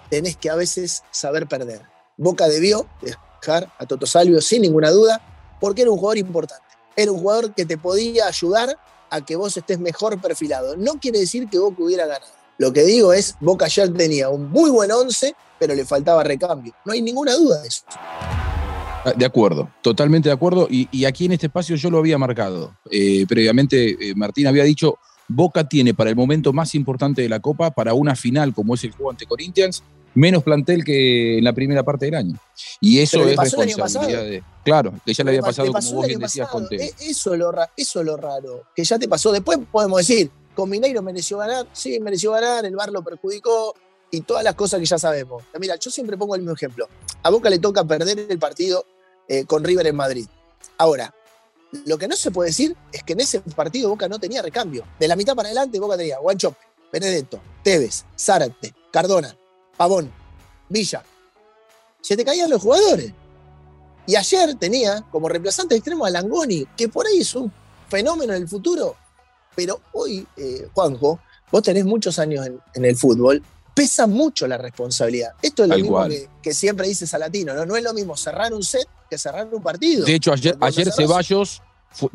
tenés 0.10 0.38
que 0.38 0.50
a 0.50 0.56
veces 0.56 1.04
saber 1.12 1.46
perder. 1.46 1.82
Boca 2.16 2.48
debió 2.48 2.88
dejar 3.02 3.74
a 3.78 3.86
Toto 3.86 4.06
Salvio 4.06 4.40
sin 4.40 4.62
ninguna 4.62 4.90
duda, 4.90 5.58
porque 5.60 5.82
era 5.82 5.92
un 5.92 5.98
jugador 5.98 6.18
importante. 6.18 6.64
Era 6.96 7.12
un 7.12 7.20
jugador 7.20 7.54
que 7.54 7.66
te 7.66 7.78
podía 7.78 8.28
ayudar 8.28 8.80
a 9.10 9.26
que 9.26 9.36
vos 9.36 9.58
estés 9.58 9.80
mejor 9.80 10.22
perfilado. 10.22 10.78
No 10.78 10.94
quiere 10.94 11.20
decir 11.20 11.50
que 11.50 11.60
Boca 11.60 11.84
hubiera 11.84 12.06
ganado. 12.06 12.39
Lo 12.60 12.72
que 12.74 12.84
digo 12.84 13.14
es, 13.14 13.36
Boca 13.40 13.66
ayer 13.66 13.92
tenía 13.94 14.30
un 14.30 14.50
muy 14.52 14.70
buen 14.70 14.92
once, 14.92 15.34
pero 15.58 15.74
le 15.74 15.86
faltaba 15.86 16.24
recambio. 16.24 16.74
No 16.86 16.92
hay 16.94 17.02
ninguna 17.02 17.34
duda 17.36 17.62
de 17.62 17.68
eso. 17.70 17.82
Ah, 17.92 19.14
De 19.18 19.26
acuerdo, 19.26 19.70
totalmente 19.82 20.30
de 20.30 20.34
acuerdo. 20.34 20.68
Y, 20.70 20.88
y 20.92 21.06
aquí 21.06 21.26
en 21.26 21.32
este 21.32 21.48
espacio 21.48 21.76
yo 21.78 21.90
lo 21.90 21.98
había 22.00 22.18
marcado. 22.18 22.76
Eh, 22.92 23.26
previamente, 23.28 24.10
eh, 24.10 24.14
Martín 24.16 24.46
había 24.48 24.64
dicho, 24.66 24.98
Boca 25.28 25.68
tiene 25.68 25.94
para 25.94 26.10
el 26.10 26.16
momento 26.16 26.52
más 26.54 26.76
importante 26.76 27.22
de 27.22 27.30
la 27.30 27.40
Copa, 27.40 27.72
para 27.72 27.94
una 27.94 28.16
final 28.16 28.54
como 28.54 28.76
es 28.76 28.84
el 28.84 28.92
juego 28.92 29.12
ante 29.12 29.26
Corinthians, 29.26 29.82
menos 30.16 30.44
plantel 30.44 30.84
que 30.84 31.38
en 31.38 31.44
la 31.46 31.54
primera 31.54 31.84
parte 31.84 32.06
del 32.06 32.16
año. 32.16 32.36
Y 32.82 33.00
eso 33.00 33.20
es 33.26 33.38
responsabilidad 33.38 34.24
de... 34.24 34.44
Claro, 34.66 34.94
que 35.06 35.14
ya 35.14 35.24
le 35.24 35.30
había 35.32 35.42
pa- 35.42 35.48
pasado, 35.48 35.72
como 35.72 35.92
vos 35.94 36.08
bien 36.08 36.20
decías, 36.20 36.50
con. 36.50 36.68
E- 36.72 36.92
Eso 37.00 37.34
es, 37.34 37.40
lo 37.40 37.52
ra- 37.52 37.72
eso 37.78 38.00
es 38.02 38.06
lo 38.06 38.18
raro, 38.18 38.64
que 38.76 38.84
ya 38.84 39.00
te 39.00 39.08
pasó. 39.08 39.32
Después 39.32 39.60
podemos 39.72 40.00
decir, 40.00 40.30
con 40.60 40.70
Mineiro 40.70 41.02
mereció 41.02 41.38
ganar, 41.38 41.68
sí, 41.72 42.02
mereció 42.02 42.34
ganar, 42.34 42.66
el 42.66 42.76
VAR 42.76 42.92
lo 42.92 43.02
perjudicó 43.02 43.74
y 44.12 44.20
todas 44.20 44.44
las 44.44 44.56
cosas 44.56 44.82
que 44.82 44.86
ya 44.86 45.00
sabemos. 45.00 45.42
Mira, 45.58 45.78
yo 45.78 45.90
siempre 45.90 46.18
pongo 46.18 46.36
el 46.36 46.42
mismo 46.42 46.54
ejemplo. 46.54 46.90
A 47.24 47.30
Boca 47.30 47.50
le 47.50 47.60
toca 47.60 47.86
perder 47.86 48.28
el 48.30 48.38
partido 48.38 48.86
eh, 49.30 49.46
con 49.46 49.64
River 49.64 49.88
en 49.88 49.96
Madrid. 49.96 50.28
Ahora, 50.78 51.16
lo 51.86 51.98
que 51.98 52.10
no 52.10 52.18
se 52.18 52.32
puede 52.32 52.50
decir 52.50 52.76
es 52.92 53.04
que 53.04 53.14
en 53.14 53.22
ese 53.22 53.40
partido 53.40 53.88
Boca 53.88 54.10
no 54.10 54.20
tenía 54.20 54.42
recambio. 54.42 54.84
De 55.00 55.08
la 55.08 55.16
mitad 55.16 55.34
para 55.34 55.48
adelante 55.48 55.80
Boca 55.80 55.96
tenía 55.96 56.20
Guanchope, 56.20 56.58
Benedetto, 56.92 57.40
Tevez, 57.64 58.04
Zárate, 58.20 58.76
Cardona, 58.92 59.34
Pavón, 59.78 60.12
Villa. 60.68 61.06
Se 62.02 62.18
te 62.18 62.26
caían 62.26 62.50
los 62.50 62.62
jugadores. 62.62 63.14
Y 64.06 64.18
ayer 64.18 64.56
tenía 64.56 65.06
como 65.10 65.30
reemplazante 65.30 65.76
extremo 65.76 66.06
a 66.06 66.10
Langoni, 66.10 66.66
que 66.76 66.90
por 66.90 67.08
ahí 67.08 67.20
es 67.20 67.34
un 67.34 67.50
fenómeno 67.88 68.34
en 68.34 68.42
el 68.42 68.50
futuro. 68.50 68.98
Pero 69.60 69.82
hoy, 69.92 70.26
eh, 70.38 70.68
Juanjo, 70.74 71.20
vos 71.52 71.62
tenés 71.64 71.84
muchos 71.84 72.18
años 72.18 72.46
en, 72.48 72.60
en 72.76 72.86
el 72.86 72.96
fútbol, 72.96 73.44
pesa 73.74 74.08
mucho 74.08 74.48
la 74.48 74.58
responsabilidad. 74.58 75.32
Esto 75.42 75.64
es 75.64 75.70
lo 75.70 75.76
mismo 75.76 76.08
que, 76.08 76.30
que 76.42 76.54
siempre 76.54 76.88
dice 76.88 77.06
Salatino, 77.06 77.54
¿no? 77.54 77.66
No 77.66 77.76
es 77.76 77.84
lo 77.84 77.94
mismo 77.94 78.16
cerrar 78.16 78.54
un 78.54 78.64
set 78.64 78.88
que 79.10 79.18
cerrar 79.18 79.50
un 79.52 79.62
partido. 79.62 80.06
De 80.06 80.16
hecho, 80.16 80.32
ayer, 80.32 80.56
ayer 80.62 80.90
Ceballos 80.94 81.62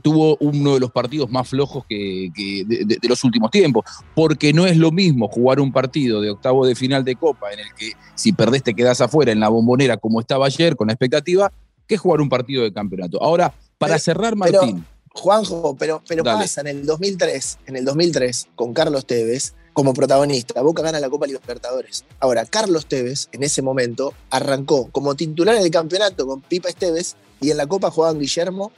tuvo 0.02 0.36
uno 0.40 0.72
de 0.74 0.80
los 0.80 0.90
partidos 0.90 1.28
más 1.30 1.46
flojos 1.48 1.84
que, 1.86 2.30
que 2.34 2.64
de, 2.66 2.84
de- 2.86 2.98
de 3.02 3.08
los 3.08 3.22
últimos 3.24 3.50
tiempos, 3.50 3.84
porque 4.14 4.52
no 4.54 4.66
es 4.66 4.78
lo 4.78 4.90
mismo 4.90 5.28
jugar 5.28 5.60
un 5.60 5.70
partido 5.70 6.22
de 6.22 6.30
octavo 6.30 6.64
de 6.66 6.74
final 6.74 7.04
de 7.04 7.16
Copa 7.16 7.52
en 7.52 7.58
el 7.58 7.74
que 7.76 7.92
si 8.14 8.32
perdés 8.32 8.62
te 8.62 8.72
quedás 8.72 9.02
afuera 9.02 9.32
en 9.32 9.40
la 9.40 9.48
bombonera 9.50 9.98
como 9.98 10.20
estaba 10.20 10.46
ayer 10.46 10.76
con 10.76 10.86
la 10.86 10.94
expectativa, 10.94 11.52
que 11.86 11.98
jugar 11.98 12.20
un 12.22 12.30
partido 12.30 12.62
de 12.62 12.72
campeonato. 12.72 13.22
Ahora, 13.22 13.52
para 13.76 13.94
Pero- 13.94 13.98
cerrar, 14.04 14.34
pero- 14.42 14.60
Martín, 14.62 14.86
Juanjo, 15.14 15.76
pero, 15.78 16.02
pero 16.06 16.22
Dale. 16.22 16.40
pasa 16.40 16.60
en 16.60 16.66
el 16.66 16.86
2003, 16.86 17.58
en 17.66 17.76
el 17.76 17.84
2003, 17.84 18.48
con 18.56 18.74
Carlos 18.74 19.06
Tevez 19.06 19.54
como 19.72 19.94
protagonista. 19.94 20.60
Boca 20.62 20.82
gana 20.82 21.00
la 21.00 21.08
Copa 21.08 21.26
Libertadores. 21.26 22.04
Ahora, 22.20 22.44
Carlos 22.46 22.86
Tevez, 22.86 23.28
en 23.32 23.42
ese 23.42 23.62
momento, 23.62 24.12
arrancó 24.30 24.88
como 24.90 25.14
titular 25.14 25.56
en 25.56 25.62
el 25.62 25.70
campeonato 25.70 26.26
con 26.26 26.40
Pipa 26.40 26.68
Esteves 26.68 27.16
y 27.40 27.50
en 27.50 27.56
la 27.56 27.66
Copa 27.66 27.90
jugaban 27.90 28.18
Guillermo 28.18 28.72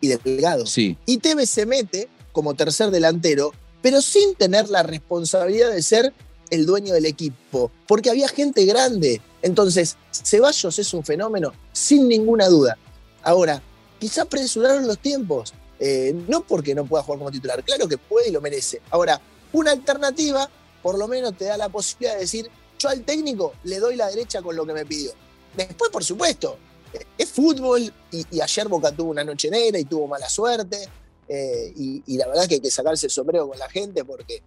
y 0.00 0.08
Delgado. 0.08 0.66
sí, 0.66 0.96
Y 1.06 1.18
Tevez 1.18 1.50
se 1.50 1.66
mete 1.66 2.08
como 2.32 2.54
tercer 2.54 2.90
delantero, 2.90 3.52
pero 3.82 4.00
sin 4.00 4.34
tener 4.34 4.68
la 4.70 4.82
responsabilidad 4.82 5.70
de 5.70 5.82
ser 5.82 6.12
el 6.50 6.66
dueño 6.66 6.92
del 6.94 7.06
equipo, 7.06 7.70
porque 7.86 8.10
había 8.10 8.28
gente 8.28 8.64
grande. 8.64 9.20
Entonces, 9.42 9.96
Ceballos 10.12 10.78
es 10.78 10.94
un 10.94 11.04
fenómeno, 11.04 11.52
sin 11.72 12.08
ninguna 12.08 12.48
duda. 12.48 12.76
Ahora, 13.22 13.62
quizá 13.98 14.22
apresuraron 14.22 14.86
los 14.86 14.98
tiempos, 14.98 15.54
eh, 15.80 16.14
no 16.28 16.42
porque 16.42 16.74
no 16.74 16.84
pueda 16.84 17.02
jugar 17.02 17.18
como 17.18 17.30
titular, 17.30 17.64
claro 17.64 17.88
que 17.88 17.98
puede 17.98 18.28
y 18.28 18.32
lo 18.32 18.40
merece. 18.40 18.80
Ahora, 18.90 19.20
una 19.52 19.72
alternativa, 19.72 20.48
por 20.82 20.98
lo 20.98 21.08
menos 21.08 21.36
te 21.36 21.46
da 21.46 21.56
la 21.56 21.68
posibilidad 21.68 22.14
de 22.14 22.20
decir, 22.20 22.50
yo 22.78 22.88
al 22.88 23.02
técnico 23.02 23.54
le 23.64 23.78
doy 23.78 23.96
la 23.96 24.08
derecha 24.08 24.42
con 24.42 24.54
lo 24.54 24.64
que 24.66 24.72
me 24.72 24.86
pidió. 24.86 25.12
Después, 25.56 25.90
por 25.90 26.04
supuesto, 26.04 26.58
eh, 26.92 27.04
es 27.18 27.28
fútbol 27.30 27.92
y, 28.12 28.40
ayer 28.40 28.68
Boca 28.68 28.92
tuvo 28.92 29.10
una 29.10 29.24
noche 29.24 29.50
negra 29.50 29.78
y 29.78 29.84
tuvo 29.84 30.06
mala 30.06 30.28
suerte. 30.28 30.88
eh, 31.28 31.72
y, 31.76 32.16
la 32.16 32.26
verdad 32.28 32.46
que 32.46 32.54
hay 32.56 32.60
que 32.60 32.70
sacarse 32.70 33.06
el 33.06 33.12
sombrero 33.12 33.48
con 33.48 33.58
la 33.58 33.68
gente 33.68 34.04
porque 34.04 34.42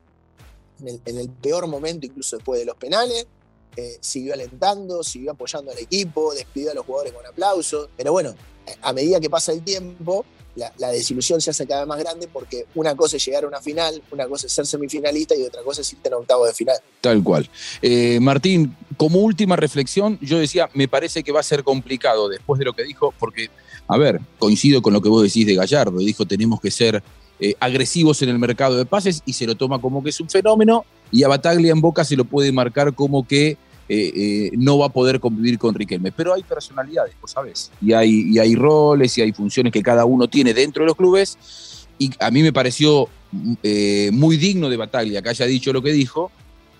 en 0.81 0.87
el, 0.87 1.01
en 1.05 1.17
el 1.17 1.29
peor 1.29 1.67
momento, 1.67 2.05
incluso 2.05 2.37
después 2.37 2.59
de 2.59 2.65
los 2.65 2.75
penales, 2.75 3.25
eh, 3.75 3.97
siguió 4.01 4.33
alentando, 4.33 5.03
siguió 5.03 5.31
apoyando 5.31 5.71
al 5.71 5.79
equipo, 5.79 6.33
despidió 6.33 6.71
a 6.71 6.73
los 6.75 6.85
jugadores 6.85 7.13
con 7.13 7.25
aplausos. 7.25 7.89
Pero 7.97 8.11
bueno, 8.11 8.35
a 8.81 8.93
medida 8.93 9.19
que 9.19 9.29
pasa 9.29 9.51
el 9.51 9.63
tiempo, 9.63 10.25
la, 10.55 10.91
desilusión 10.91 11.41
se 11.41 11.49
hace 11.49 11.65
cada 11.65 11.81
vez 11.81 11.87
más 11.87 11.99
grande 11.99 12.27
porque 12.31 12.65
una 12.75 12.95
cosa 12.95 13.17
es 13.17 13.25
llegar 13.25 13.43
a 13.43 13.47
una 13.47 13.61
final, 13.61 14.01
una 14.11 14.27
cosa 14.27 14.47
es 14.47 14.53
ser 14.53 14.65
semifinalista 14.65 15.35
y 15.35 15.43
otra 15.43 15.61
cosa 15.63 15.81
es 15.81 15.91
irte 15.93 16.09
a 16.09 16.17
octavo 16.17 16.45
de 16.45 16.53
final. 16.53 16.77
tal 17.01 17.23
cual. 17.23 17.49
Eh, 17.81 18.19
Martín, 18.19 18.75
como 18.97 19.19
última 19.19 19.55
reflexión, 19.55 20.19
yo 20.21 20.37
decía, 20.37 20.69
me 20.73 20.87
parece 20.87 21.23
que 21.23 21.31
va 21.31 21.39
a 21.39 21.43
ser 21.43 21.63
complicado 21.63 22.29
después 22.29 22.59
de 22.59 22.65
lo 22.65 22.73
que 22.73 22.83
dijo, 22.83 23.13
porque, 23.19 23.49
a 23.87 23.97
ver, 23.97 24.21
coincido 24.39 24.81
con 24.81 24.93
lo 24.93 25.01
que 25.01 25.09
vos 25.09 25.23
decís 25.23 25.45
de 25.45 25.55
Gallardo, 25.55 25.97
dijo, 25.97 26.25
tenemos 26.25 26.61
que 26.61 26.71
ser 26.71 27.03
eh, 27.39 27.55
agresivos 27.59 28.21
en 28.21 28.29
el 28.29 28.39
mercado 28.39 28.77
de 28.77 28.85
pases 28.85 29.21
y 29.25 29.33
se 29.33 29.47
lo 29.47 29.55
toma 29.55 29.81
como 29.81 30.03
que 30.03 30.11
es 30.11 30.19
un 30.19 30.29
fenómeno 30.29 30.85
y 31.11 31.23
a 31.23 31.27
Bataglia 31.27 31.71
en 31.71 31.81
Boca 31.81 32.05
se 32.05 32.15
lo 32.15 32.25
puede 32.25 32.51
marcar 32.51 32.93
como 32.93 33.27
que 33.27 33.57
eh, 33.89 34.11
eh, 34.15 34.51
no 34.57 34.77
va 34.77 34.87
a 34.87 34.89
poder 34.89 35.19
convivir 35.19 35.57
con 35.57 35.75
Riquelme. 35.75 36.11
Pero 36.11 36.33
hay 36.33 36.43
personalidades, 36.43 37.15
vos 37.21 37.31
sabés, 37.31 37.71
y 37.81 37.93
hay, 37.93 38.31
y 38.31 38.39
hay 38.39 38.55
roles 38.55 39.17
y 39.17 39.21
hay 39.21 39.31
funciones 39.31 39.73
que 39.73 39.81
cada 39.81 40.05
uno 40.05 40.27
tiene 40.27 40.53
dentro 40.53 40.83
de 40.83 40.87
los 40.87 40.95
clubes. 40.95 41.37
Y 41.99 42.11
a 42.19 42.31
mí 42.31 42.41
me 42.41 42.53
pareció 42.53 43.07
eh, 43.61 44.09
muy 44.13 44.37
digno 44.37 44.69
de 44.69 44.77
Bataglia 44.77 45.21
que 45.21 45.29
haya 45.29 45.45
dicho 45.45 45.73
lo 45.73 45.81
que 45.81 45.91
dijo, 45.91 46.31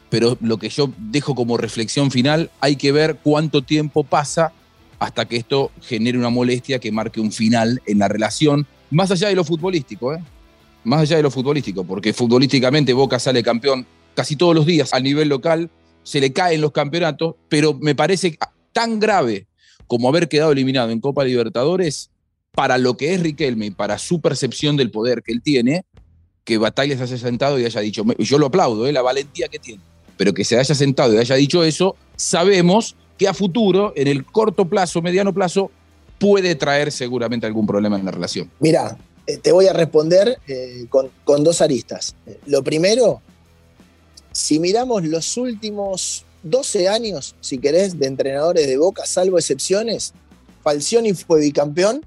pero 0.10 0.38
lo 0.42 0.58
que 0.58 0.70
yo 0.70 0.92
dejo 0.98 1.36
como 1.36 1.58
reflexión 1.58 2.12
final, 2.12 2.52
hay 2.60 2.76
que 2.76 2.92
ver 2.92 3.18
cuánto 3.24 3.62
tiempo 3.62 4.04
pasa 4.04 4.54
hasta 5.00 5.26
que 5.26 5.38
esto 5.38 5.72
genere 5.82 6.18
una 6.18 6.30
molestia 6.30 6.80
que 6.80 6.92
marque 6.92 7.20
un 7.20 7.32
final 7.32 7.82
en 7.86 8.00
la 8.00 8.08
relación, 8.08 8.66
más 8.90 9.12
allá 9.12 9.28
de 9.28 9.36
lo 9.36 9.44
futbolístico, 9.44 10.16
más 10.84 11.02
allá 11.02 11.18
de 11.18 11.24
lo 11.24 11.32
futbolístico, 11.32 11.84
porque 11.84 12.14
futbolísticamente 12.14 12.94
Boca 12.94 13.20
sale 13.20 13.44
campeón 13.44 13.86
casi 14.14 14.36
todos 14.36 14.56
los 14.56 14.66
días 14.66 14.94
a 14.94 15.00
nivel 15.00 15.30
local, 15.30 15.70
se 16.04 16.20
le 16.20 16.34
caen 16.34 16.62
los 16.62 16.72
campeonatos, 16.72 17.36
pero 17.50 17.74
me 17.74 17.96
parece 17.96 18.38
tan 18.72 19.00
grave 19.00 19.48
como 19.88 20.10
haber 20.10 20.28
quedado 20.28 20.52
eliminado 20.52 20.92
en 20.92 21.00
Copa 21.00 21.24
Libertadores 21.24 22.10
para 22.52 22.78
lo 22.78 22.98
que 22.98 23.14
es 23.14 23.22
Riquelme 23.22 23.68
y 23.68 23.72
para 23.72 23.98
su 23.98 24.22
percepción 24.22 24.78
del 24.78 24.92
poder 24.92 25.24
que 25.24 25.32
él 25.32 25.42
tiene, 25.42 25.86
que 26.44 26.58
Batalla 26.58 26.98
se 26.98 27.04
haya 27.04 27.18
sentado 27.18 27.60
y 27.60 27.66
haya 27.66 27.82
dicho, 27.82 28.04
yo 28.20 28.38
lo 28.38 28.48
aplaudo, 28.48 28.88
¿eh? 28.88 28.92
la 28.92 29.02
valentía 29.02 29.48
que 29.48 29.60
tiene, 29.60 29.82
pero 30.18 30.34
que 30.34 30.44
se 30.44 30.58
haya 30.58 30.76
sentado 30.76 31.14
y 31.14 31.18
haya 31.18 31.36
dicho 31.36 31.64
eso, 31.64 31.96
sabemos 32.16 32.96
que 33.18 33.28
a 33.28 33.34
futuro, 33.34 33.94
en 33.96 34.08
el 34.08 34.26
corto 34.26 34.66
plazo, 34.66 35.02
mediano 35.02 35.34
plazo, 35.34 35.72
puede 36.20 36.56
traer 36.56 36.92
seguramente 36.92 37.46
algún 37.46 37.66
problema 37.66 37.98
en 37.98 38.06
la 38.06 38.12
relación? 38.12 38.50
Mira, 38.60 38.98
eh, 39.26 39.38
te 39.38 39.52
voy 39.52 39.68
a 39.68 39.74
responder 39.74 40.38
eh, 40.48 40.86
con, 40.90 41.10
con, 41.24 41.44
dos 41.44 41.62
aristas. 41.62 42.16
Lo 42.46 42.64
primero, 42.64 43.22
si 44.34 44.60
miramos 44.60 45.04
los 45.06 45.38
últimos 45.38 46.26
12 46.44 46.90
años, 46.90 47.36
si 47.40 47.58
querés, 47.60 47.98
de 47.98 48.08
entrenadores 48.08 48.68
de 48.68 48.78
Boca, 48.78 49.06
salvo 49.06 49.38
excepciones, 49.38 50.14
Falcioni 50.62 51.14
fue 51.14 51.40
bicampeón 51.40 52.06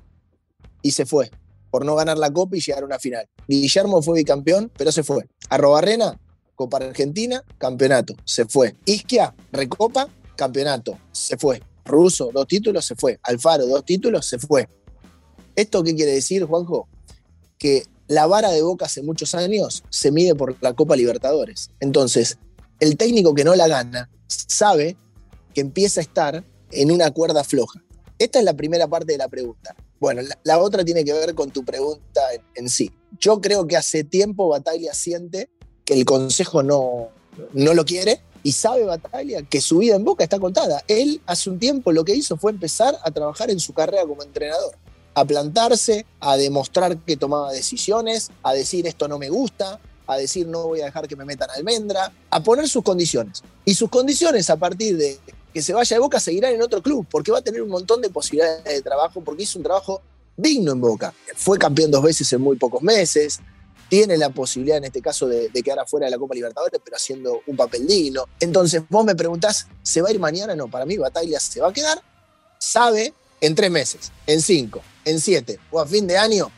y 0.83 0.91
se 0.93 1.07
fue 1.07 1.31
por 1.71 1.85
no 1.85 1.95
ganar 1.95 2.17
la 2.19 2.33
Copa 2.33 2.57
y 2.57 2.61
llegar 2.61 2.83
a 2.83 2.87
una 2.87 2.99
final. 2.99 3.29
Guillermo 3.47 4.03
fue 4.03 4.19
bicampeón, 4.19 4.71
pero 4.77 4.91
se 4.93 5.03
fue. 5.03 5.29
Arrobarrena, 5.51 6.19
Copa 6.55 6.79
Argentina, 6.79 7.45
campeonato, 7.59 8.15
se 8.25 8.47
fue. 8.47 8.77
Isquia, 8.87 9.35
Recopa, 9.53 10.09
campeonato, 10.37 10.99
se 11.13 11.37
fue. 11.37 11.63
Russo, 11.85 12.31
dos 12.33 12.47
títulos, 12.47 12.85
se 12.85 12.97
fue. 12.97 13.19
Alfaro, 13.23 13.67
dos 13.67 13.85
títulos, 13.85 14.27
se 14.27 14.39
fue. 14.39 14.69
¿Esto 15.55 15.83
qué 15.83 15.95
quiere 15.95 16.13
decir, 16.13 16.45
Juanjo? 16.45 16.89
Que 17.59 17.85
la 18.09 18.27
vara 18.27 18.51
de 18.51 18.63
Boca 18.63 18.87
hace 18.87 19.03
muchos 19.03 19.35
años 19.35 19.83
se 19.91 20.11
mide 20.11 20.35
por 20.35 20.57
la 20.61 20.75
Copa 20.75 20.97
Libertadores. 20.97 21.71
Entonces, 21.81 22.39
el 22.81 22.97
técnico 22.97 23.35
que 23.35 23.45
no 23.45 23.55
la 23.55 23.69
gana 23.69 24.11
sabe 24.27 24.97
que 25.55 25.61
empieza 25.61 26.01
a 26.01 26.03
estar 26.03 26.45
en 26.71 26.91
una 26.91 27.11
cuerda 27.11 27.45
floja. 27.45 27.83
Esta 28.19 28.39
es 28.39 28.45
la 28.45 28.55
primera 28.55 28.87
parte 28.87 29.13
de 29.13 29.19
la 29.19 29.29
pregunta. 29.29 29.75
Bueno, 29.99 30.23
la, 30.45 30.59
otra 30.59 30.85
tiene 30.85 31.05
que 31.05 31.13
ver 31.13 31.35
con 31.35 31.51
tu 31.51 31.65
pregunta 31.65 32.21
en, 32.55 32.69
sí. 32.69 32.93
Yo 33.19 33.41
creo 33.41 33.67
que 33.67 33.77
hace 33.77 34.05
tiempo 34.05 34.49
Bataglia 34.49 34.93
siente 34.95 35.49
que 35.85 35.95
el 35.95 36.05
Consejo 36.05 36.63
no, 36.63 37.09
no 37.53 37.75
lo 37.75 37.85
quiere 37.85 38.21
y 38.43 38.53
sabe 38.53 38.85
Bataglia 38.85 39.43
que 39.43 39.61
su 39.61 39.79
vida 39.79 39.97
en 39.97 40.05
Boca 40.05 40.25
está 40.25 40.39
contada. 40.39 40.83
Él 40.89 41.21
hace 41.27 41.51
un 41.51 41.59
tiempo 41.59 41.93
lo 41.93 42.05
que 42.05 42.15
hizo 42.15 42.37
fue 42.37 42.53
empezar 42.53 42.97
a 43.03 43.11
trabajar 43.11 43.51
en 43.51 43.61
su 43.61 43.73
carrera 43.73 44.03
como 44.03 44.23
entrenador, 44.23 44.77
a 45.17 45.25
plantarse, 45.25 46.05
a 46.21 46.37
demostrar 46.37 46.99
que 46.99 47.17
tomaba 47.17 47.51
decisiones, 47.51 48.31
a 48.43 48.53
decir 48.53 48.87
esto 48.87 49.09
no 49.09 49.19
me 49.19 49.31
gusta, 49.31 49.81
a 50.07 50.17
decir 50.19 50.47
no 50.47 50.65
voy 50.65 50.83
a 50.83 50.85
dejar 50.85 51.09
que 51.09 51.17
me 51.17 51.25
metan 51.25 51.49
almendra, 51.57 52.13
a 52.29 52.43
poner 52.43 52.69
sus 52.69 52.85
condiciones. 52.85 53.43
Y 53.65 53.75
sus 53.75 53.89
condiciones 53.89 54.51
a 54.51 54.57
partir 54.57 54.95
de 54.99 55.19
que 55.55 55.63
se 55.63 55.73
vaya 55.73 55.97
de 55.97 56.01
Boca 56.01 56.21
seguirán 56.21 56.53
en 56.53 56.61
otro 56.61 56.83
club, 56.83 57.07
porque 57.11 57.33
va 57.33 57.39
a 57.39 57.43
tener 57.43 57.63
un 57.63 57.71
montón 57.71 58.03
de 58.03 58.11
posibilidades 58.11 58.63
de 58.65 58.83
trabajo, 58.83 59.23
porque 59.23 59.45
hizo 59.45 59.59
un 59.59 59.63
trabajo 59.63 60.03
digno 60.37 60.73
en 60.73 60.83
Boca. 60.83 61.15
Fue 61.35 61.59
campeón 61.59 61.91
dos 61.91 62.03
veces 62.03 62.31
en 62.35 62.43
muy 62.43 62.57
pocos 62.57 62.83
meses, 62.83 63.41
tiene 63.89 64.19
la 64.19 64.29
posibilidad 64.29 64.77
en 64.77 64.85
este 64.85 65.01
caso 65.01 65.27
de, 65.27 65.49
quedar 65.65 65.79
afuera 65.79 66.09
de 66.09 66.11
la 66.11 66.19
Copa 66.19 66.35
Libertadores, 66.35 66.79
pero 66.85 66.95
haciendo 66.95 67.41
un 67.47 67.57
papel 67.57 67.87
digno. 67.87 68.27
Entonces 68.39 68.83
vos 68.91 69.03
me 69.03 69.15
preguntás, 69.15 69.67
¿se 69.83 70.03
va 70.03 70.11
a 70.11 70.13
ir 70.13 70.21
mañana? 70.21 70.55
No, 70.55 70.69
para 70.69 70.85
mí 70.85 70.99
Bataglia 70.99 71.41
se 71.41 71.59
va 71.59 71.69
a 71.69 71.73
quedar, 71.73 72.03
sabe, 72.59 73.15
en 73.41 73.55
tres 73.55 73.71
meses, 73.71 74.13
en 74.27 74.41
cinco, 74.41 74.83
en 75.05 75.21
siete 75.21 75.59
o 75.71 75.81
a 75.81 75.87
fin 75.87 76.07
de 76.07 76.19
año, 76.19 76.51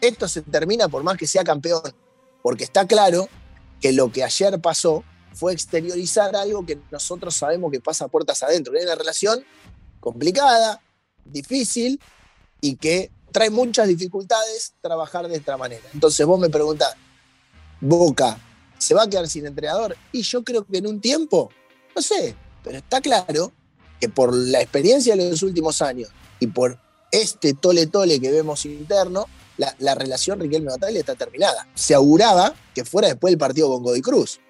esto 0.00 0.28
se 0.28 0.42
termina 0.42 0.88
por 0.88 1.02
más 1.02 1.16
que 1.16 1.26
sea 1.26 1.44
campeón, 1.44 1.82
porque 2.42 2.64
está 2.64 2.86
claro 2.86 3.28
que 3.80 3.92
lo 3.92 4.10
que 4.10 4.24
ayer 4.24 4.60
pasó 4.60 5.04
fue 5.34 5.52
exteriorizar 5.52 6.34
algo 6.36 6.64
que 6.64 6.78
nosotros 6.90 7.34
sabemos 7.34 7.72
que 7.72 7.80
pasa 7.80 8.08
puertas 8.08 8.42
adentro. 8.42 8.74
Es 8.74 8.84
una 8.84 8.94
relación 8.94 9.44
complicada, 10.00 10.80
difícil 11.24 12.00
y 12.60 12.76
que 12.76 13.10
trae 13.32 13.50
muchas 13.50 13.88
dificultades 13.88 14.74
trabajar 14.80 15.26
de 15.28 15.36
esta 15.36 15.56
manera. 15.56 15.82
Entonces 15.92 16.24
vos 16.24 16.38
me 16.38 16.48
preguntás, 16.48 16.94
Boca, 17.80 18.38
¿se 18.78 18.94
va 18.94 19.02
a 19.02 19.08
quedar 19.08 19.28
sin 19.28 19.46
entrenador? 19.46 19.96
Y 20.12 20.22
yo 20.22 20.44
creo 20.44 20.64
que 20.64 20.78
en 20.78 20.86
un 20.86 21.00
tiempo, 21.00 21.50
no 21.94 22.00
sé, 22.00 22.34
pero 22.62 22.78
está 22.78 23.00
claro 23.00 23.52
que 24.00 24.08
por 24.08 24.34
la 24.34 24.60
experiencia 24.60 25.16
de 25.16 25.30
los 25.30 25.42
últimos 25.42 25.82
años 25.82 26.10
y 26.44 26.46
por 26.46 26.78
este 27.10 27.54
tole-tole 27.54 28.20
que 28.20 28.30
vemos 28.30 28.64
interno, 28.66 29.26
la, 29.56 29.94
relación 29.94 30.40
Riquelme 30.40 30.70
Bataglia 30.70 31.00
está 31.00 31.14
terminada. 31.14 31.66
Se 31.74 31.94
auguraba 31.94 32.54
que 32.74 32.84
fuera 32.84 33.08
después 33.08 33.32
del 33.32 33.38
partido 33.38 33.68
con 33.68 33.82
Godoy 33.82 34.00
Cruz. 34.00 34.40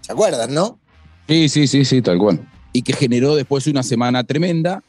¿Se 0.00 0.12
acuerdan, 0.12 0.54
no? 0.54 0.78
Sí, 1.28 1.48
sí, 1.48 1.66
sí, 1.66 1.84
sí, 1.84 2.02
tal 2.02 2.18
cual. 2.18 2.46
Y 2.72 2.82
que 2.82 2.92
generó 2.92 3.36
después 3.36 3.66
una 3.66 3.82
semana 3.82 4.24
tremenda 4.24 4.82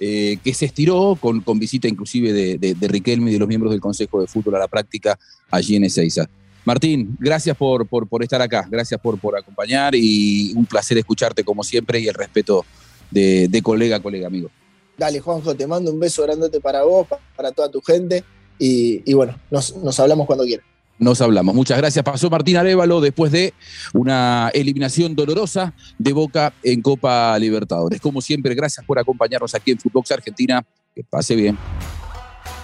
eh, 0.00 0.38
que 0.44 0.54
se 0.54 0.66
estiró 0.66 1.18
con, 1.20 1.40
con 1.40 1.58
visita 1.58 1.88
inclusive 1.88 2.32
de, 2.32 2.88
Riquelme 2.88 3.30
y 3.30 3.32
de 3.32 3.38
los 3.40 3.48
miembros 3.48 3.72
del 3.72 3.80
Consejo 3.80 4.20
de 4.20 4.26
Fútbol 4.26 4.56
a 4.56 4.60
la 4.60 4.68
práctica 4.68 5.18
allí 5.50 5.76
en 5.76 5.84
Ezeiza. 5.84 6.28
Martín, 6.64 7.16
gracias 7.18 7.56
por, 7.56 7.86
por, 7.86 8.22
estar 8.22 8.42
acá, 8.42 8.68
gracias 8.70 9.00
por, 9.00 9.18
por 9.18 9.36
acompañar 9.36 9.94
y 9.94 10.52
un 10.54 10.66
placer 10.66 10.98
escucharte 10.98 11.42
como 11.42 11.64
siempre 11.64 11.98
y 11.98 12.08
el 12.08 12.14
respeto 12.14 12.66
de, 13.10 13.60
colega 13.62 13.96
a 13.96 14.00
colega, 14.00 14.26
amigo. 14.26 14.50
Dale, 14.98 15.20
Juanjo, 15.20 15.54
te 15.54 15.66
mando 15.66 15.92
un 15.92 16.00
beso 16.00 16.24
grandote 16.24 16.60
para 16.60 16.82
vos, 16.82 17.06
para 17.36 17.52
toda 17.52 17.70
tu 17.70 17.80
gente 17.80 18.24
y, 18.58 19.14
bueno, 19.14 19.38
nos, 19.50 19.76
nos 19.76 19.98
hablamos 20.00 20.26
cuando 20.26 20.44
quieras 20.44 20.66
nos 20.98 21.20
hablamos. 21.20 21.54
Muchas 21.54 21.78
gracias. 21.78 22.04
Pasó 22.04 22.28
Martín 22.28 22.56
Arevalo 22.56 23.00
después 23.00 23.30
de 23.30 23.54
una 23.94 24.50
eliminación 24.52 25.14
dolorosa 25.14 25.72
de 25.96 26.12
Boca 26.12 26.52
en 26.64 26.82
Copa 26.82 27.38
Libertadores. 27.38 28.00
Como 28.00 28.20
siempre, 28.20 28.52
gracias 28.56 28.84
por 28.84 28.98
acompañarnos 28.98 29.54
aquí 29.54 29.70
en 29.70 29.78
Footbox 29.78 30.10
Argentina. 30.10 30.66
Que 30.94 31.04
pase 31.04 31.36
bien. 31.36 31.56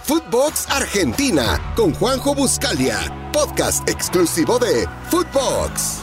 Footbox 0.03 0.69
Argentina 0.69 1.73
con 1.75 1.93
Juanjo 1.93 2.35
Buscalia, 2.35 2.99
podcast 3.31 3.87
exclusivo 3.89 4.59
de 4.59 4.85
Footbox. 5.09 6.01